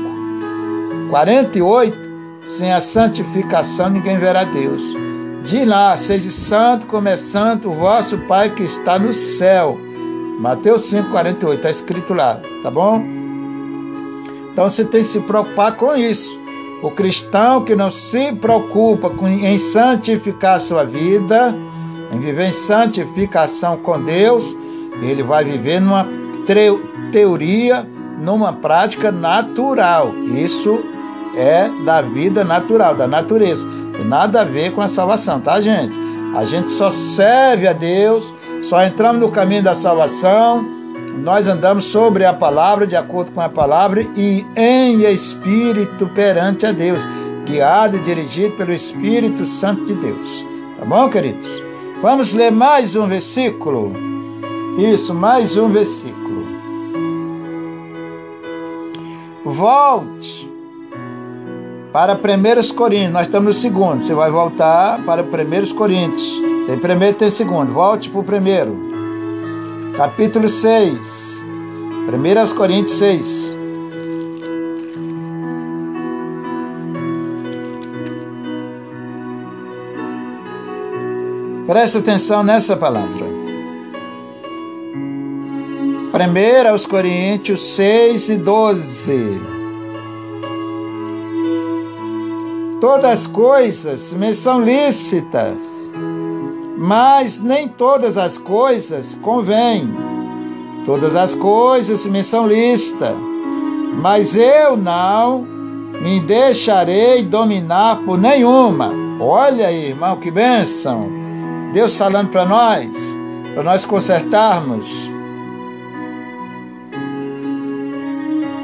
48, 1.10 1.98
sem 2.44 2.72
a 2.72 2.80
santificação 2.80 3.90
ninguém 3.90 4.16
verá 4.16 4.44
Deus. 4.44 4.82
Diz 5.44 5.66
lá, 5.66 5.96
seja 5.96 6.30
santo 6.30 6.86
como 6.86 7.08
é 7.08 7.16
santo 7.16 7.68
o 7.68 7.74
vosso 7.74 8.16
Pai 8.18 8.50
que 8.50 8.62
está 8.62 8.96
no 8.96 9.12
céu. 9.12 9.76
Mateus 10.38 10.82
5, 10.82 11.10
48, 11.10 11.56
está 11.56 11.70
escrito 11.70 12.14
lá, 12.14 12.40
tá 12.62 12.70
bom? 12.70 13.02
Então 14.52 14.68
você 14.68 14.84
tem 14.84 15.02
que 15.02 15.08
se 15.08 15.20
preocupar 15.20 15.72
com 15.76 15.96
isso. 15.96 16.40
O 16.82 16.90
cristão 16.90 17.64
que 17.64 17.74
não 17.74 17.90
se 17.90 18.32
preocupa 18.32 19.12
em 19.26 19.56
santificar 19.58 20.56
a 20.56 20.60
sua 20.60 20.84
vida, 20.84 21.54
em 22.12 22.18
viver 22.18 22.48
em 22.48 22.52
santificação 22.52 23.78
com 23.78 24.00
Deus, 24.00 24.54
ele 25.00 25.22
vai 25.22 25.44
viver 25.44 25.80
numa 25.80 26.06
teoria, 27.10 27.88
numa 28.20 28.52
prática 28.52 29.10
natural. 29.10 30.14
Isso 30.36 30.84
é 31.34 31.68
da 31.84 32.02
vida 32.02 32.44
natural, 32.44 32.94
da 32.94 33.08
natureza. 33.08 33.66
Tem 33.96 34.04
nada 34.04 34.42
a 34.42 34.44
ver 34.44 34.72
com 34.72 34.82
a 34.82 34.88
salvação, 34.88 35.40
tá, 35.40 35.60
gente? 35.60 35.98
A 36.36 36.44
gente 36.44 36.70
só 36.70 36.90
serve 36.90 37.66
a 37.66 37.72
Deus, 37.72 38.32
só 38.62 38.84
entramos 38.84 39.20
no 39.20 39.30
caminho 39.30 39.62
da 39.62 39.74
salvação, 39.74 40.64
nós 41.22 41.46
andamos 41.46 41.84
sobre 41.86 42.24
a 42.24 42.32
palavra, 42.32 42.86
de 42.86 42.96
acordo 42.96 43.32
com 43.32 43.40
a 43.40 43.48
palavra, 43.48 44.06
e 44.16 44.46
em 44.56 45.02
espírito 45.04 46.06
perante 46.08 46.66
a 46.66 46.72
Deus, 46.72 47.06
guiado 47.44 47.96
e 47.96 48.00
dirigido 48.00 48.56
pelo 48.56 48.72
Espírito 48.72 49.44
Santo 49.44 49.84
de 49.84 49.94
Deus. 49.94 50.44
Tá 50.78 50.84
bom, 50.84 51.08
queridos? 51.08 51.71
Vamos 52.02 52.34
ler 52.34 52.50
mais 52.50 52.96
um 52.96 53.06
versículo. 53.06 53.92
Isso, 54.76 55.14
mais 55.14 55.56
um 55.56 55.68
versículo. 55.68 56.42
Volte 59.44 60.50
para 61.92 62.14
1 62.14 62.74
Coríntios. 62.74 63.12
Nós 63.12 63.28
estamos 63.28 63.46
no 63.46 63.54
segundo. 63.54 64.02
Você 64.02 64.14
vai 64.14 64.32
voltar 64.32 65.00
para 65.04 65.22
1 65.22 65.74
Coríntios. 65.76 66.42
Tem 66.66 66.76
primeiro 66.76 67.16
tem 67.16 67.30
segundo. 67.30 67.72
Volte 67.72 68.10
para 68.10 68.20
o 68.20 68.24
primeiro. 68.24 68.76
Capítulo 69.96 70.48
6. 70.48 71.44
1 72.08 72.56
Coríntios 72.56 72.98
6. 72.98 73.61
Presta 81.66 82.00
atenção 82.00 82.42
nessa 82.42 82.76
palavra. 82.76 83.24
1 86.12 86.68
aos 86.68 86.86
Coríntios 86.86 87.60
6 87.60 88.30
e 88.30 88.36
12. 88.36 89.40
Todas 92.80 93.04
as 93.04 93.26
coisas 93.28 94.12
me 94.12 94.34
são 94.34 94.60
lícitas, 94.60 95.88
mas 96.76 97.38
nem 97.38 97.68
todas 97.68 98.18
as 98.18 98.36
coisas 98.36 99.14
convêm. 99.14 99.88
Todas 100.84 101.14
as 101.14 101.32
coisas 101.32 102.04
me 102.06 102.24
são 102.24 102.48
lícitas, 102.48 103.14
mas 103.94 104.36
eu 104.36 104.76
não 104.76 105.46
me 106.02 106.18
deixarei 106.18 107.22
dominar 107.22 108.02
por 108.04 108.18
nenhuma. 108.18 108.90
Olha 109.20 109.68
aí, 109.68 109.90
irmão, 109.90 110.16
que 110.16 110.28
bênção! 110.28 111.21
Deus 111.72 111.96
falando 111.96 112.28
para 112.28 112.44
nós, 112.44 113.18
para 113.54 113.62
nós 113.62 113.84
consertarmos. 113.84 115.10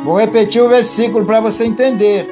Vou 0.04 0.18
repetir 0.18 0.62
o 0.62 0.68
versículo 0.68 1.24
para 1.24 1.40
você 1.40 1.64
entender. 1.64 2.28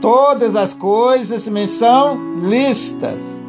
Todas 0.00 0.56
as 0.56 0.72
coisas 0.72 1.46
me 1.46 1.66
são 1.66 2.38
listas, 2.42 3.42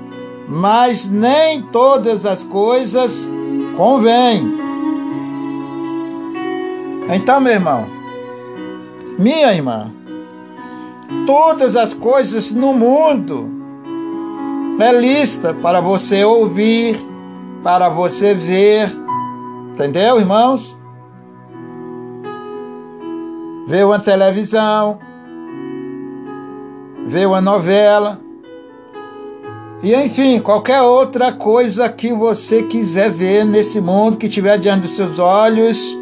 mas 0.48 1.10
nem 1.10 1.62
todas 1.62 2.26
as 2.26 2.44
coisas 2.44 3.30
convêm. 3.78 4.58
Então, 7.14 7.40
meu 7.40 7.54
irmão, 7.54 7.88
minha 9.18 9.54
irmã, 9.54 9.92
todas 11.26 11.76
as 11.76 11.94
coisas 11.94 12.52
no 12.52 12.74
mundo. 12.74 13.50
É 14.80 14.92
lista 14.94 15.54
para 15.54 15.82
você 15.82 16.24
ouvir, 16.24 17.00
para 17.64 17.90
você 17.90 18.34
ver. 18.34 18.90
Entendeu, 19.74 20.20
irmãos? 20.20 20.78
Ver 23.68 23.86
uma 23.86 24.00
televisão, 24.00 25.00
ver 27.08 27.28
uma 27.28 27.42
novela. 27.42 28.20
E 29.82 29.94
enfim, 29.96 30.40
qualquer 30.40 30.82
outra 30.82 31.32
coisa 31.32 31.88
que 31.88 32.12
você 32.12 32.64
quiser 32.64 33.10
ver 33.10 33.46
nesse 33.46 33.80
mundo 33.80 34.18
que 34.18 34.28
estiver 34.28 34.58
diante 34.58 34.82
dos 34.82 34.92
seus 34.92 35.20
olhos, 35.20 35.96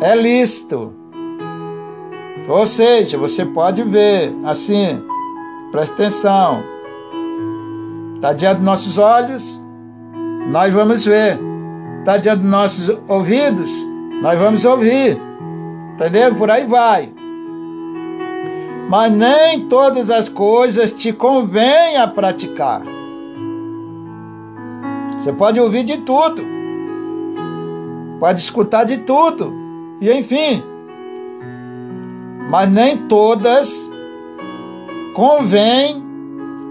é 0.00 0.14
listo. 0.16 0.99
Ou 2.50 2.66
seja, 2.66 3.16
você 3.16 3.46
pode 3.46 3.80
ver 3.84 4.34
assim, 4.44 5.00
presta 5.70 5.94
atenção. 5.94 6.64
Está 8.16 8.32
diante 8.32 8.56
dos 8.56 8.66
nossos 8.66 8.98
olhos, 8.98 9.62
nós 10.50 10.74
vamos 10.74 11.04
ver. 11.04 11.38
Está 12.00 12.16
diante 12.16 12.40
dos 12.40 12.50
nossos 12.50 12.98
ouvidos, 13.06 13.86
nós 14.20 14.36
vamos 14.36 14.64
ouvir. 14.64 15.16
Entendeu? 15.94 16.34
Por 16.34 16.50
aí 16.50 16.66
vai. 16.66 17.12
Mas 18.88 19.12
nem 19.12 19.60
todas 19.68 20.10
as 20.10 20.28
coisas 20.28 20.92
te 20.92 21.12
convém 21.12 21.98
a 21.98 22.08
praticar. 22.08 22.82
Você 25.20 25.32
pode 25.32 25.60
ouvir 25.60 25.84
de 25.84 25.98
tudo. 25.98 26.42
Pode 28.18 28.40
escutar 28.40 28.82
de 28.82 28.98
tudo. 28.98 29.54
E 30.00 30.10
enfim, 30.10 30.64
mas 32.50 32.68
nem 32.68 32.96
todas 32.96 33.88
convém 35.14 36.04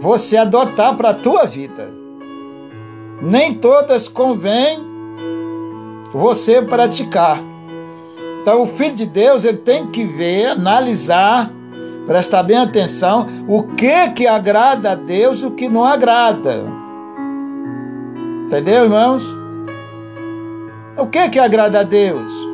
você 0.02 0.36
adotar 0.36 0.96
para 0.98 1.12
a 1.12 1.14
tua 1.14 1.46
vida. 1.46 1.90
Nem 3.22 3.54
todas 3.54 4.10
convém 4.10 4.86
você 6.14 6.62
praticar. 6.62 7.42
Então 8.42 8.64
o 8.64 8.68
filho 8.68 8.96
de 8.96 9.06
Deus 9.06 9.46
ele 9.46 9.60
tem 9.60 9.88
que 9.88 10.04
ver, 10.04 10.48
analisar, 10.48 11.50
prestar 12.06 12.44
bem 12.44 12.58
atenção 12.58 13.26
o 13.48 13.64
que 13.64 14.10
que 14.10 14.28
agrada 14.28 14.92
a 14.92 14.96
Deus, 14.96 15.44
o 15.44 15.52
que 15.52 15.70
não 15.70 15.86
agrada. 15.86 16.62
Entendeu, 18.48 18.84
irmãos? 18.84 19.24
O 20.98 21.08
que 21.08 21.30
que 21.30 21.40
agrada 21.40 21.80
a 21.80 21.84
Deus? 21.84 22.49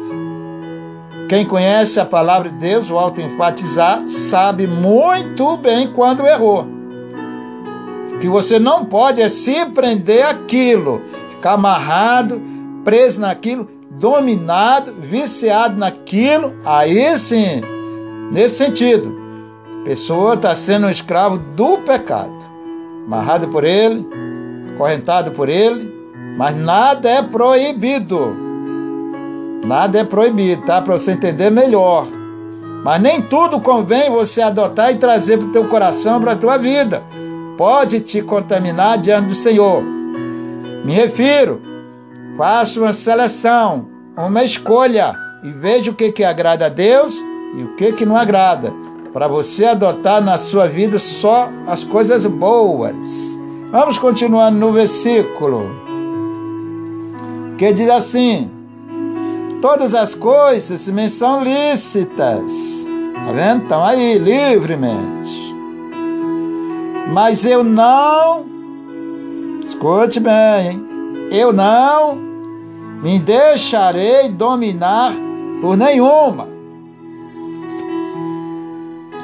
Quem 1.27 1.43
conhece 1.43 1.99
a 1.99 2.05
palavra 2.05 2.49
de 2.49 2.55
Deus, 2.57 2.89
o 2.89 2.99
auto 2.99 3.19
enfatizar, 3.19 4.03
sabe 4.07 4.67
muito 4.67 5.57
bem 5.57 5.91
quando 5.91 6.25
errou. 6.27 6.67
Que 8.19 8.29
você 8.29 8.59
não 8.59 8.85
pode 8.85 9.21
é 9.21 9.27
se 9.27 9.65
prender 9.65 10.23
aquilo, 10.23 11.01
ficar 11.31 11.53
amarrado, 11.53 12.41
preso 12.83 13.19
naquilo, 13.21 13.67
dominado, 13.89 14.93
viciado 14.93 15.79
naquilo. 15.79 16.53
Aí 16.63 17.17
sim, 17.17 17.61
nesse 18.31 18.57
sentido, 18.57 19.17
a 19.81 19.85
pessoa 19.85 20.35
está 20.35 20.53
sendo 20.53 20.85
um 20.85 20.91
escravo 20.91 21.39
do 21.39 21.79
pecado, 21.79 22.37
amarrado 23.07 23.47
por 23.47 23.63
ele, 23.63 24.07
correntado 24.77 25.31
por 25.31 25.49
ele, 25.49 25.91
mas 26.37 26.55
nada 26.55 27.09
é 27.09 27.23
proibido. 27.23 28.44
Nada 29.65 29.97
é 29.97 30.03
proibido, 30.03 30.61
tá? 30.61 30.79
Para 30.79 30.93
você 30.93 31.13
entender 31.13 31.49
melhor. 31.49 32.05
Mas 32.83 33.01
nem 33.01 33.19
tudo 33.19 33.59
convém 33.59 34.11
você 34.11 34.43
adotar 34.43 34.91
e 34.91 34.97
trazer 34.97 35.39
para 35.39 35.47
o 35.47 35.51
teu 35.51 35.67
coração, 35.67 36.21
para 36.21 36.33
a 36.33 36.35
tua 36.35 36.55
vida. 36.57 37.03
Pode 37.57 37.99
te 38.01 38.21
contaminar 38.21 38.99
diante 38.99 39.29
do 39.29 39.35
Senhor. 39.35 39.81
Me 40.83 40.93
refiro, 40.93 41.59
faça 42.37 42.79
uma 42.79 42.93
seleção, 42.93 43.87
uma 44.15 44.43
escolha 44.43 45.15
e 45.43 45.51
veja 45.51 45.89
o 45.89 45.95
que, 45.95 46.11
que 46.11 46.23
agrada 46.23 46.67
a 46.67 46.69
Deus 46.69 47.19
e 47.57 47.63
o 47.63 47.75
que, 47.75 47.91
que 47.93 48.05
não 48.05 48.15
agrada. 48.15 48.71
Para 49.11 49.27
você 49.27 49.65
adotar 49.65 50.23
na 50.23 50.37
sua 50.37 50.67
vida 50.67 50.99
só 50.99 51.49
as 51.65 51.83
coisas 51.83 52.23
boas. 52.27 53.39
Vamos 53.71 53.97
continuar 53.97 54.51
no 54.51 54.71
versículo 54.71 55.71
que 57.57 57.73
diz 57.73 57.89
assim: 57.89 58.51
Todas 59.67 59.95
as 59.95 60.13
coisas 60.13 60.87
me 60.89 61.09
são 61.09 61.43
lícitas. 61.43 62.85
Tá 63.15 63.31
vendo? 63.31 63.63
Estão 63.63 63.83
aí 63.83 64.19
livremente. 64.19 65.55
Mas 67.11 67.43
eu 67.43 67.63
não, 67.63 68.45
escute 69.63 70.19
bem, 70.19 70.67
hein? 70.67 70.87
eu 71.31 71.51
não 71.51 72.15
me 73.01 73.17
deixarei 73.17 74.29
dominar 74.29 75.11
por 75.59 75.75
nenhuma. 75.75 76.47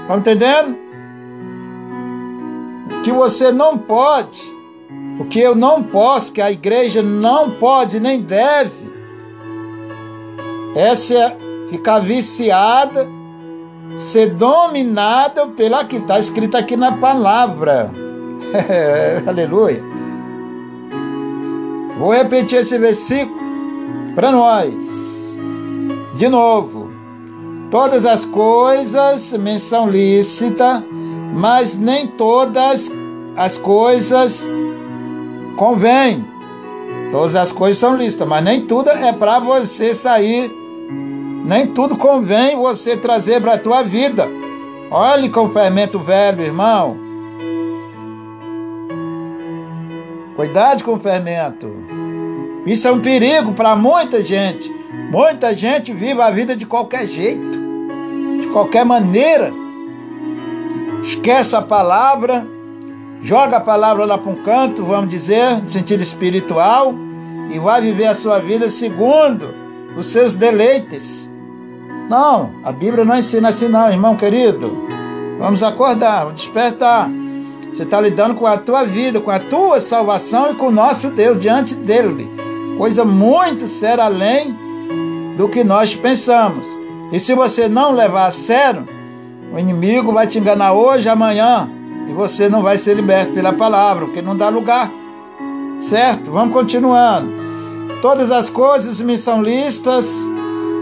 Estão 0.01 0.17
entendendo? 0.17 0.75
Que 3.03 3.11
você 3.11 3.51
não 3.51 3.77
pode, 3.77 4.41
o 5.19 5.25
que 5.25 5.39
eu 5.39 5.53
não 5.53 5.83
posso, 5.83 6.33
que 6.33 6.41
a 6.41 6.51
igreja 6.51 7.03
não 7.03 7.51
pode 7.51 7.99
nem 7.99 8.19
deve, 8.19 8.80
essa 10.75 11.13
é 11.13 11.37
ficar 11.69 11.99
viciada, 11.99 13.07
ser 13.95 14.31
dominada 14.31 15.47
pela 15.47 15.85
que 15.85 15.97
está 15.97 16.17
escrito 16.17 16.55
aqui 16.55 16.75
na 16.75 16.93
palavra. 16.93 17.91
Aleluia. 19.27 19.83
Vou 21.97 22.13
repetir 22.13 22.59
esse 22.59 22.77
versículo 22.77 23.39
para 24.15 24.31
nós. 24.31 25.35
De 26.15 26.27
novo. 26.29 26.89
Todas 27.69 28.05
as 28.05 28.25
coisas 28.25 29.31
me 29.33 29.57
são 29.57 29.89
lícitas, 29.89 30.83
mas 31.33 31.77
nem 31.77 32.05
todas 32.05 32.91
as 33.37 33.57
coisas 33.57 34.45
convêm. 35.55 36.25
Todas 37.11 37.35
as 37.35 37.51
coisas 37.51 37.77
são 37.77 37.95
lícitas, 37.95 38.27
mas 38.27 38.43
nem 38.43 38.65
tudo 38.65 38.89
é 38.89 39.13
para 39.13 39.39
você 39.39 39.93
sair 39.93 40.60
nem 41.43 41.67
tudo 41.67 41.97
convém 41.97 42.55
você 42.55 42.95
trazer 42.97 43.41
para 43.41 43.53
a 43.53 43.57
tua 43.57 43.81
vida. 43.81 44.27
Olhe 44.89 45.29
com 45.29 45.49
fermento 45.49 45.97
velho, 45.97 46.43
irmão. 46.43 46.97
Cuidado 50.35 50.83
com 50.83 50.93
o 50.93 50.99
fermento. 50.99 51.69
Isso 52.65 52.87
é 52.87 52.91
um 52.91 52.99
perigo 52.99 53.53
para 53.53 53.75
muita 53.75 54.23
gente. 54.23 54.69
Muita 55.09 55.53
gente 55.55 55.93
vive 55.93 56.21
a 56.21 56.29
vida 56.29 56.55
de 56.55 56.65
qualquer 56.65 57.05
jeito, 57.07 57.59
de 58.41 58.47
qualquer 58.47 58.85
maneira. 58.85 59.51
Esquece 61.01 61.55
a 61.55 61.61
palavra, 61.61 62.45
joga 63.21 63.57
a 63.57 63.61
palavra 63.61 64.05
lá 64.05 64.17
para 64.17 64.31
um 64.31 64.43
canto, 64.43 64.83
vamos 64.83 65.09
dizer, 65.09 65.61
no 65.61 65.69
sentido 65.69 66.01
espiritual, 66.01 66.93
e 67.49 67.57
vai 67.57 67.81
viver 67.81 68.07
a 68.07 68.15
sua 68.15 68.39
vida 68.39 68.69
segundo 68.69 69.55
os 69.97 70.07
seus 70.07 70.35
deleites. 70.35 71.30
Não, 72.11 72.55
a 72.61 72.73
Bíblia 72.73 73.05
não 73.05 73.17
ensina 73.17 73.47
assim 73.47 73.69
não, 73.69 73.89
irmão 73.89 74.17
querido. 74.17 74.85
Vamos 75.39 75.63
acordar, 75.63 76.25
vamos 76.25 76.41
despertar. 76.41 77.09
Você 77.71 77.83
está 77.83 78.01
lidando 78.01 78.35
com 78.35 78.45
a 78.45 78.57
tua 78.57 78.83
vida, 78.83 79.21
com 79.21 79.31
a 79.31 79.39
tua 79.39 79.79
salvação 79.79 80.51
e 80.51 80.55
com 80.55 80.67
o 80.67 80.71
nosso 80.71 81.09
Deus 81.09 81.39
diante 81.39 81.73
dele. 81.73 82.29
Coisa 82.77 83.05
muito 83.05 83.65
séria 83.65 84.03
além 84.03 84.53
do 85.37 85.47
que 85.47 85.63
nós 85.63 85.95
pensamos. 85.95 86.67
E 87.13 87.19
se 87.19 87.33
você 87.33 87.69
não 87.69 87.93
levar 87.93 88.25
a 88.25 88.31
sério, 88.31 88.85
o 89.53 89.57
inimigo 89.57 90.11
vai 90.11 90.27
te 90.27 90.37
enganar 90.37 90.73
hoje, 90.73 91.07
amanhã, 91.07 91.69
e 92.09 92.11
você 92.11 92.49
não 92.49 92.61
vai 92.61 92.77
ser 92.77 92.93
liberto 92.93 93.31
pela 93.31 93.53
palavra, 93.53 94.03
porque 94.03 94.21
não 94.21 94.35
dá 94.35 94.49
lugar. 94.49 94.91
Certo? 95.79 96.29
Vamos 96.29 96.51
continuando. 96.51 97.31
Todas 98.01 98.31
as 98.31 98.49
coisas 98.49 98.99
me 98.99 99.17
são 99.17 99.41
listas, 99.41 100.25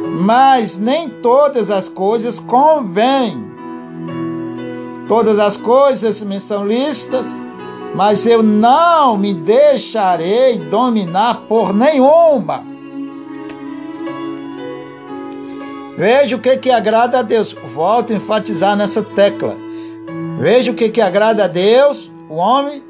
mas 0.10 0.78
nem 0.78 1.10
todas 1.10 1.70
as 1.70 1.88
coisas 1.88 2.40
convêm. 2.40 3.50
Todas 5.08 5.40
as 5.40 5.58
coisas 5.58 6.22
me 6.22 6.40
são 6.40 6.68
listas, 6.68 7.26
mas 7.96 8.26
eu 8.26 8.44
não 8.44 9.18
me 9.18 9.34
deixarei 9.34 10.58
dominar 10.58 11.46
por 11.48 11.74
nenhuma. 11.74 12.64
Veja 15.98 16.36
o 16.36 16.40
que, 16.40 16.56
que 16.58 16.72
agrada 16.72 17.20
a 17.20 17.22
Deus. 17.22 17.54
Volto 17.74 18.14
a 18.14 18.16
enfatizar 18.16 18.76
nessa 18.78 19.04
tecla. 19.04 19.58
Veja 20.40 20.72
o 20.72 20.76
que, 20.76 20.90
que 20.90 21.02
agrada 21.02 21.44
a 21.44 21.48
Deus. 21.48 22.10
O 22.30 22.36
homem, 22.36 22.82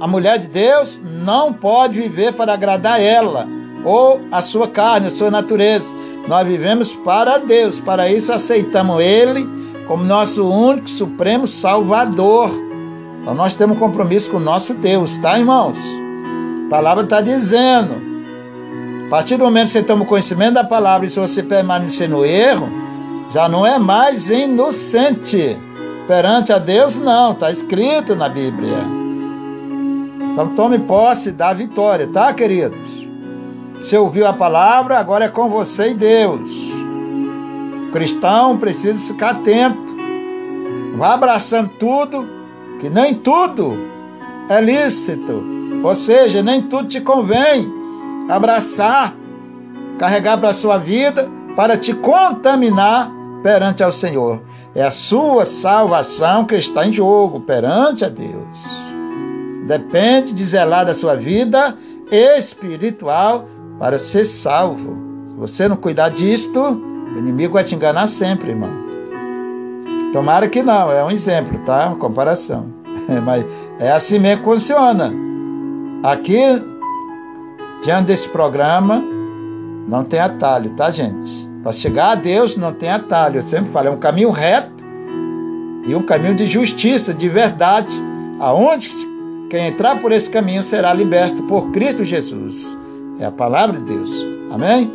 a 0.00 0.06
mulher 0.08 0.38
de 0.38 0.48
Deus, 0.48 0.98
não 1.22 1.52
pode 1.52 2.00
viver 2.00 2.32
para 2.32 2.54
agradar 2.54 3.00
ela 3.00 3.46
ou 3.84 4.20
a 4.32 4.42
sua 4.42 4.66
carne, 4.66 5.06
a 5.06 5.10
sua 5.10 5.30
natureza. 5.30 5.94
Nós 6.28 6.46
vivemos 6.46 6.94
para 6.94 7.38
Deus, 7.38 7.78
para 7.78 8.10
isso 8.10 8.32
aceitamos 8.32 9.00
Ele 9.00 9.48
como 9.86 10.04
nosso 10.04 10.44
único, 10.44 10.88
supremo 10.90 11.46
Salvador. 11.46 12.50
Então 13.22 13.34
nós 13.34 13.54
temos 13.54 13.78
compromisso 13.78 14.30
com 14.30 14.36
o 14.36 14.40
nosso 14.40 14.74
Deus, 14.74 15.16
tá, 15.18 15.38
irmãos? 15.38 15.78
A 16.66 16.70
palavra 16.70 17.04
está 17.04 17.20
dizendo. 17.20 18.04
A 19.06 19.08
partir 19.08 19.36
do 19.36 19.44
momento 19.44 19.66
que 19.66 19.72
você 19.72 19.82
toma 19.82 20.04
conhecimento 20.04 20.54
da 20.54 20.64
palavra 20.64 21.06
e 21.06 21.10
se 21.10 21.18
você 21.18 21.42
permanecer 21.42 22.08
no 22.08 22.24
erro, 22.24 22.68
já 23.30 23.48
não 23.48 23.64
é 23.64 23.78
mais 23.78 24.28
inocente. 24.30 25.56
Perante 26.08 26.52
a 26.52 26.58
Deus, 26.58 26.96
não, 26.96 27.32
está 27.32 27.50
escrito 27.50 28.16
na 28.16 28.28
Bíblia. 28.28 28.84
Então 30.32 30.48
tome 30.54 30.78
posse 30.80 31.30
da 31.32 31.52
vitória, 31.52 32.08
tá, 32.08 32.34
queridos? 32.34 33.05
Você 33.80 33.96
ouviu 33.96 34.26
a 34.26 34.32
palavra, 34.32 34.98
agora 34.98 35.26
é 35.26 35.28
com 35.28 35.48
você 35.48 35.90
e 35.90 35.94
Deus. 35.94 36.50
O 37.88 37.92
cristão 37.92 38.58
precisa 38.58 39.12
ficar 39.12 39.30
atento. 39.30 39.96
Vá 40.96 41.14
abraçando 41.14 41.70
tudo, 41.78 42.28
que 42.80 42.88
nem 42.88 43.14
tudo 43.14 43.76
é 44.48 44.60
lícito. 44.60 45.44
Ou 45.82 45.94
seja, 45.94 46.42
nem 46.42 46.62
tudo 46.62 46.88
te 46.88 47.00
convém 47.00 47.70
abraçar, 48.28 49.14
carregar 49.98 50.38
para 50.38 50.50
a 50.50 50.54
sua 50.54 50.78
vida 50.78 51.30
para 51.56 51.76
te 51.76 51.94
contaminar 51.94 53.10
perante 53.42 53.82
ao 53.82 53.90
Senhor. 53.90 54.42
É 54.74 54.82
a 54.82 54.90
sua 54.90 55.46
salvação 55.46 56.44
que 56.44 56.54
está 56.54 56.86
em 56.86 56.92
jogo 56.92 57.40
perante 57.40 58.04
a 58.04 58.08
Deus. 58.08 58.86
Depende 59.66 60.34
de 60.34 60.44
zelar 60.44 60.84
da 60.84 60.92
sua 60.92 61.16
vida 61.16 61.76
espiritual 62.10 63.48
para 63.78 63.98
ser 63.98 64.24
salvo. 64.24 64.96
Se 65.28 65.36
você 65.36 65.68
não 65.68 65.76
cuidar 65.76 66.08
disto, 66.08 66.60
o 66.60 67.18
inimigo 67.18 67.54
vai 67.54 67.64
te 67.64 67.74
enganar 67.74 68.06
sempre, 68.06 68.50
irmão. 68.50 68.70
Tomara 70.12 70.48
que 70.48 70.62
não, 70.62 70.90
é 70.90 71.04
um 71.04 71.10
exemplo, 71.10 71.58
tá? 71.58 71.88
Uma 71.88 71.96
comparação. 71.96 72.72
Mas 73.24 73.44
é 73.78 73.90
assim 73.90 74.18
mesmo 74.18 74.42
que 74.42 74.50
funciona. 74.50 75.12
Aqui, 76.02 76.40
diante 77.82 78.06
desse 78.06 78.28
programa, 78.28 79.02
não 79.86 80.04
tem 80.04 80.20
atalho, 80.20 80.70
tá, 80.70 80.90
gente? 80.90 81.46
Para 81.62 81.72
chegar 81.72 82.12
a 82.12 82.14
Deus 82.14 82.56
não 82.56 82.72
tem 82.72 82.90
atalho. 82.90 83.38
Eu 83.38 83.42
sempre 83.42 83.70
falo, 83.72 83.88
é 83.88 83.90
um 83.90 83.98
caminho 83.98 84.30
reto 84.30 84.84
e 85.86 85.94
um 85.94 86.02
caminho 86.02 86.34
de 86.34 86.46
justiça, 86.46 87.12
de 87.14 87.28
verdade, 87.28 88.02
aonde 88.40 88.88
quem 89.50 89.68
entrar 89.68 90.00
por 90.00 90.12
esse 90.12 90.28
caminho 90.28 90.62
será 90.62 90.92
liberto 90.92 91.42
por 91.44 91.70
Cristo 91.70 92.04
Jesus. 92.04 92.76
É 93.18 93.24
a 93.24 93.30
palavra 93.30 93.78
de 93.78 93.84
Deus. 93.84 94.10
Amém? 94.50 94.92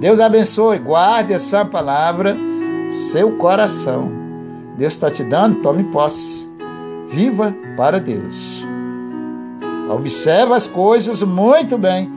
Deus 0.00 0.20
abençoe, 0.20 0.78
guarde 0.78 1.32
essa 1.32 1.64
palavra, 1.64 2.36
seu 3.10 3.32
coração. 3.36 4.10
Deus 4.76 4.92
está 4.92 5.10
te 5.10 5.24
dando, 5.24 5.62
tome 5.62 5.84
posse. 5.84 6.50
Viva 7.08 7.54
para 7.76 7.98
Deus. 7.98 8.64
Observa 9.88 10.56
as 10.56 10.66
coisas 10.66 11.22
muito 11.22 11.78
bem. 11.78 12.10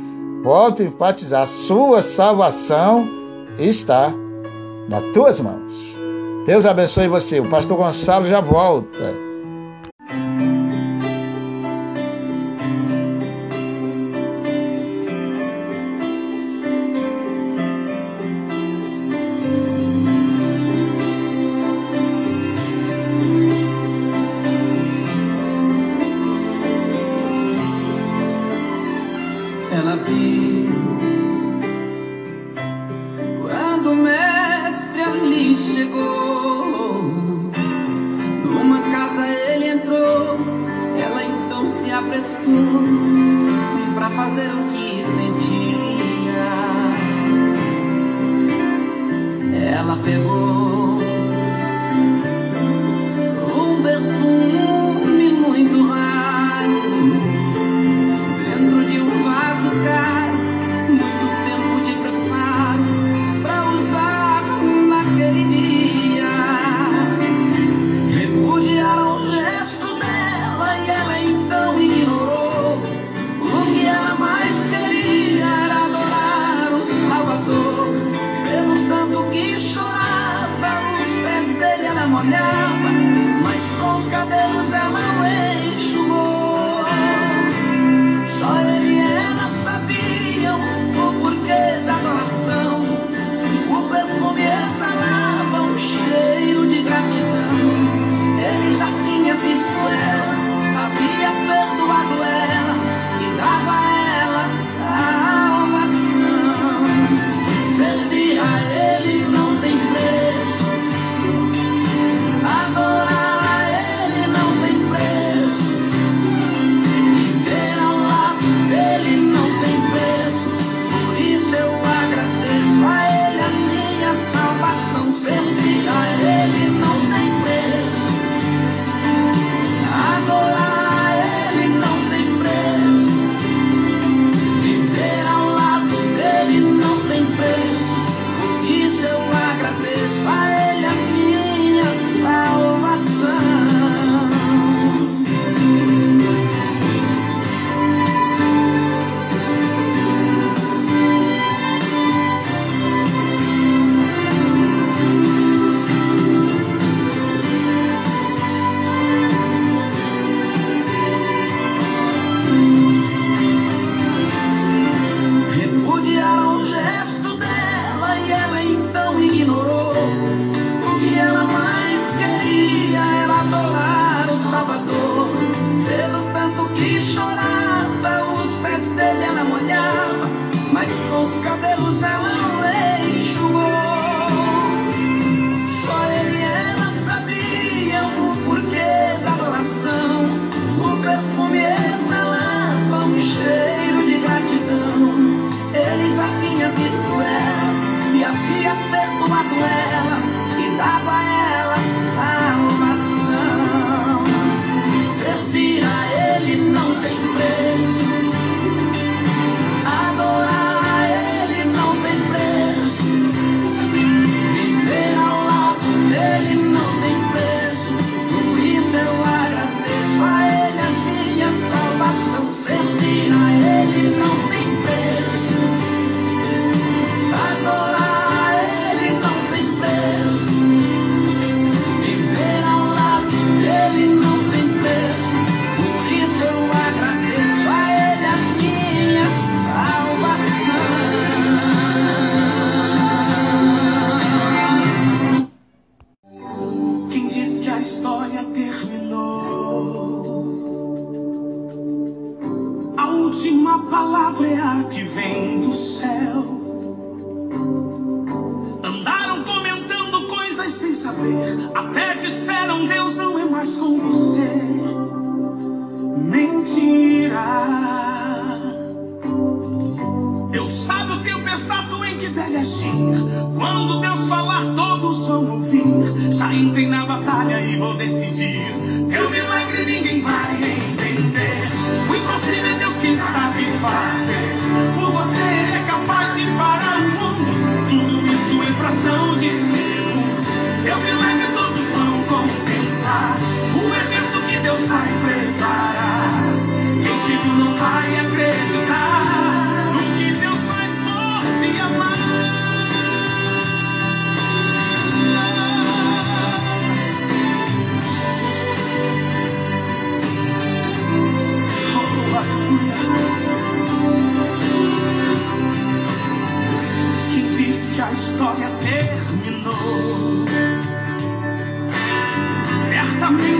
Volte 0.44 0.82
a 0.82 0.86
enfatizar. 0.86 1.48
Sua 1.48 2.02
salvação 2.02 3.08
está 3.58 4.14
nas 4.88 5.04
tuas 5.14 5.40
mãos. 5.40 5.98
Deus 6.46 6.66
abençoe 6.66 7.08
você. 7.08 7.40
O 7.40 7.50
pastor 7.50 7.78
Gonçalo 7.78 8.26
já 8.26 8.42
volta. 8.42 9.29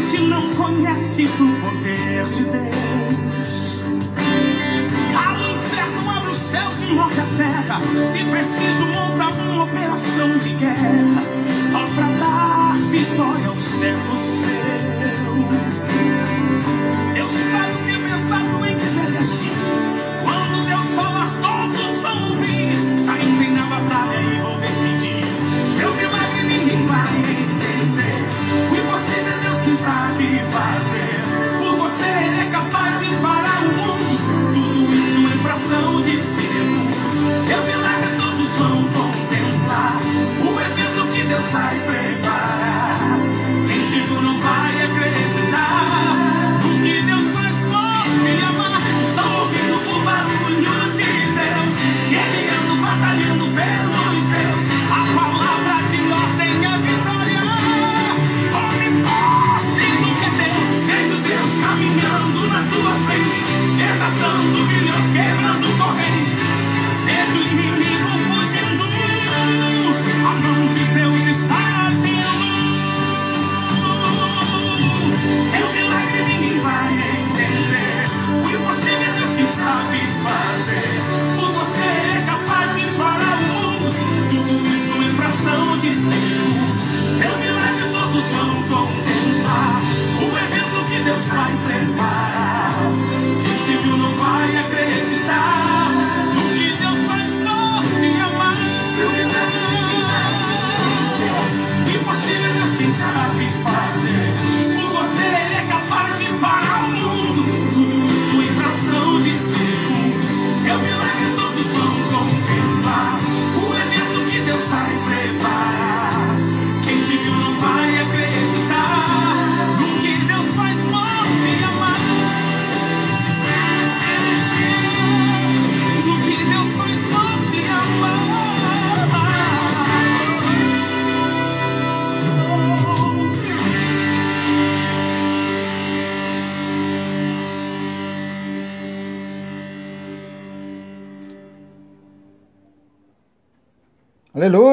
Certamente 0.10 0.22
não 0.22 0.50
conhece 0.56 1.28
do 1.28 1.62
poder 1.62 2.26
de 2.26 2.44
Deus. 2.46 3.84
Cala 5.14 5.48
o 5.48 5.56
inferno, 5.56 6.10
abre 6.10 6.32
os 6.32 6.38
céus 6.38 6.82
e 6.82 6.88
move 6.88 7.20
a 7.20 7.26
terra. 7.38 7.80
Se 8.04 8.24
preciso, 8.24 8.88
monta 8.88 9.28
uma 9.34 9.64
operação 9.66 10.36
de 10.40 10.50
guerra. 10.54 11.24
Só 11.72 11.86
pra 11.94 12.08
dar 12.18 12.78
vitória 12.90 13.48
ao 13.48 13.58
servo 13.58 14.18
seu. 14.18 15.69
Shaping 41.52 42.19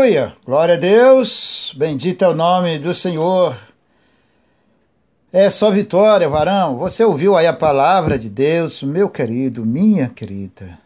Aleluia! 0.07 0.37
Glória 0.45 0.75
a 0.75 0.79
Deus! 0.79 1.75
Bendito 1.77 2.25
é 2.25 2.29
o 2.29 2.35
nome 2.35 2.79
do 2.79 2.95
Senhor. 2.95 3.59
É 5.33 5.51
só 5.51 5.69
vitória, 5.69 6.29
varão. 6.29 6.79
Você 6.79 7.03
ouviu 7.03 7.37
aí 7.37 7.45
a 7.45 7.53
palavra 7.53 8.17
de 8.17 8.29
Deus, 8.29 8.85
meu 8.85 9.09
querido, 9.09 9.67
minha 9.67 10.09
querida. 10.09 10.79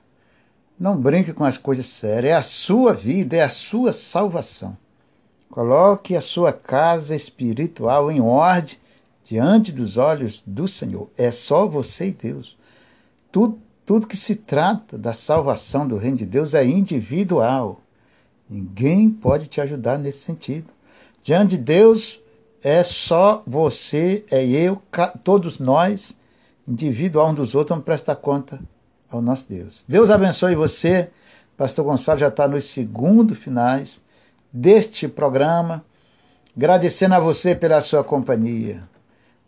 Não 0.79 0.97
brinque 0.97 1.35
com 1.35 1.45
as 1.45 1.59
coisas 1.59 1.85
sérias. 1.85 2.33
É 2.33 2.35
a 2.35 2.41
sua 2.41 2.95
vida, 2.95 3.37
é 3.37 3.43
a 3.43 3.51
sua 3.51 3.93
salvação. 3.93 4.75
Coloque 5.51 6.17
a 6.17 6.23
sua 6.23 6.51
casa 6.51 7.15
espiritual 7.15 8.11
em 8.11 8.23
ordem 8.23 8.79
diante 9.29 9.71
dos 9.71 9.99
olhos 9.99 10.43
do 10.47 10.67
Senhor. 10.67 11.11
É 11.19 11.31
só 11.31 11.67
você 11.67 12.07
e 12.07 12.13
Deus. 12.13 12.57
Tudo, 13.31 13.59
tudo 13.85 14.07
que 14.07 14.17
se 14.17 14.35
trata 14.35 14.97
da 14.97 15.13
salvação 15.13 15.87
do 15.87 15.99
reino 15.99 16.17
de 16.17 16.25
Deus 16.25 16.55
é 16.55 16.65
individual. 16.65 17.83
Ninguém 18.51 19.09
pode 19.09 19.47
te 19.47 19.61
ajudar 19.61 19.97
nesse 19.97 20.19
sentido. 20.19 20.67
Diante 21.23 21.57
de 21.57 21.59
Deus 21.59 22.21
é 22.65 22.83
só 22.83 23.45
você, 23.47 24.25
é 24.29 24.45
eu, 24.45 24.83
todos 25.23 25.61
nós, 25.61 26.17
individual 26.67 27.31
um 27.31 27.35
dos 27.35 27.55
outros, 27.55 27.77
vamos 27.77 27.85
prestar 27.85 28.17
conta 28.17 28.61
ao 29.09 29.23
nosso 29.23 29.49
Deus. 29.49 29.85
Deus 29.87 30.11
abençoe 30.11 30.57
você. 30.57 31.11
Pastor 31.57 31.85
Gonçalo 31.85 32.19
já 32.19 32.29
está 32.29 32.49
nos 32.49 32.65
segundos 32.65 33.39
finais 33.39 34.01
deste 34.53 35.07
programa. 35.07 35.85
Agradecendo 36.57 37.15
a 37.15 37.21
você 37.21 37.55
pela 37.55 37.81
sua 37.81 38.03
companhia. 38.03 38.83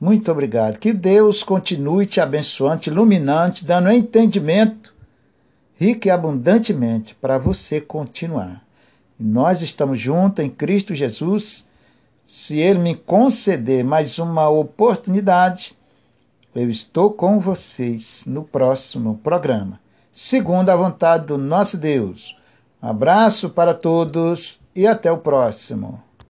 Muito 0.00 0.30
obrigado. 0.30 0.78
Que 0.78 0.92
Deus 0.92 1.42
continue 1.42 2.06
te 2.06 2.20
abençoando, 2.20 2.82
te 2.82 2.90
iluminando, 2.90 3.54
te 3.54 3.64
dando 3.64 3.90
entendimento 3.90 4.92
rico 5.74 6.06
e 6.06 6.10
abundantemente 6.10 7.14
para 7.14 7.38
você 7.38 7.80
continuar. 7.80 8.62
Nós 9.24 9.62
estamos 9.62 10.00
juntos 10.00 10.44
em 10.44 10.50
Cristo 10.50 10.96
Jesus. 10.96 11.64
Se 12.26 12.58
Ele 12.58 12.80
me 12.80 12.96
conceder 12.96 13.84
mais 13.84 14.18
uma 14.18 14.48
oportunidade, 14.48 15.78
eu 16.52 16.68
estou 16.68 17.12
com 17.12 17.38
vocês 17.38 18.24
no 18.26 18.42
próximo 18.42 19.20
programa, 19.22 19.78
segundo 20.12 20.70
a 20.70 20.76
vontade 20.76 21.26
do 21.26 21.38
nosso 21.38 21.76
Deus. 21.76 22.36
Um 22.82 22.88
abraço 22.88 23.50
para 23.50 23.72
todos 23.72 24.58
e 24.74 24.88
até 24.88 25.12
o 25.12 25.18
próximo. 25.18 26.02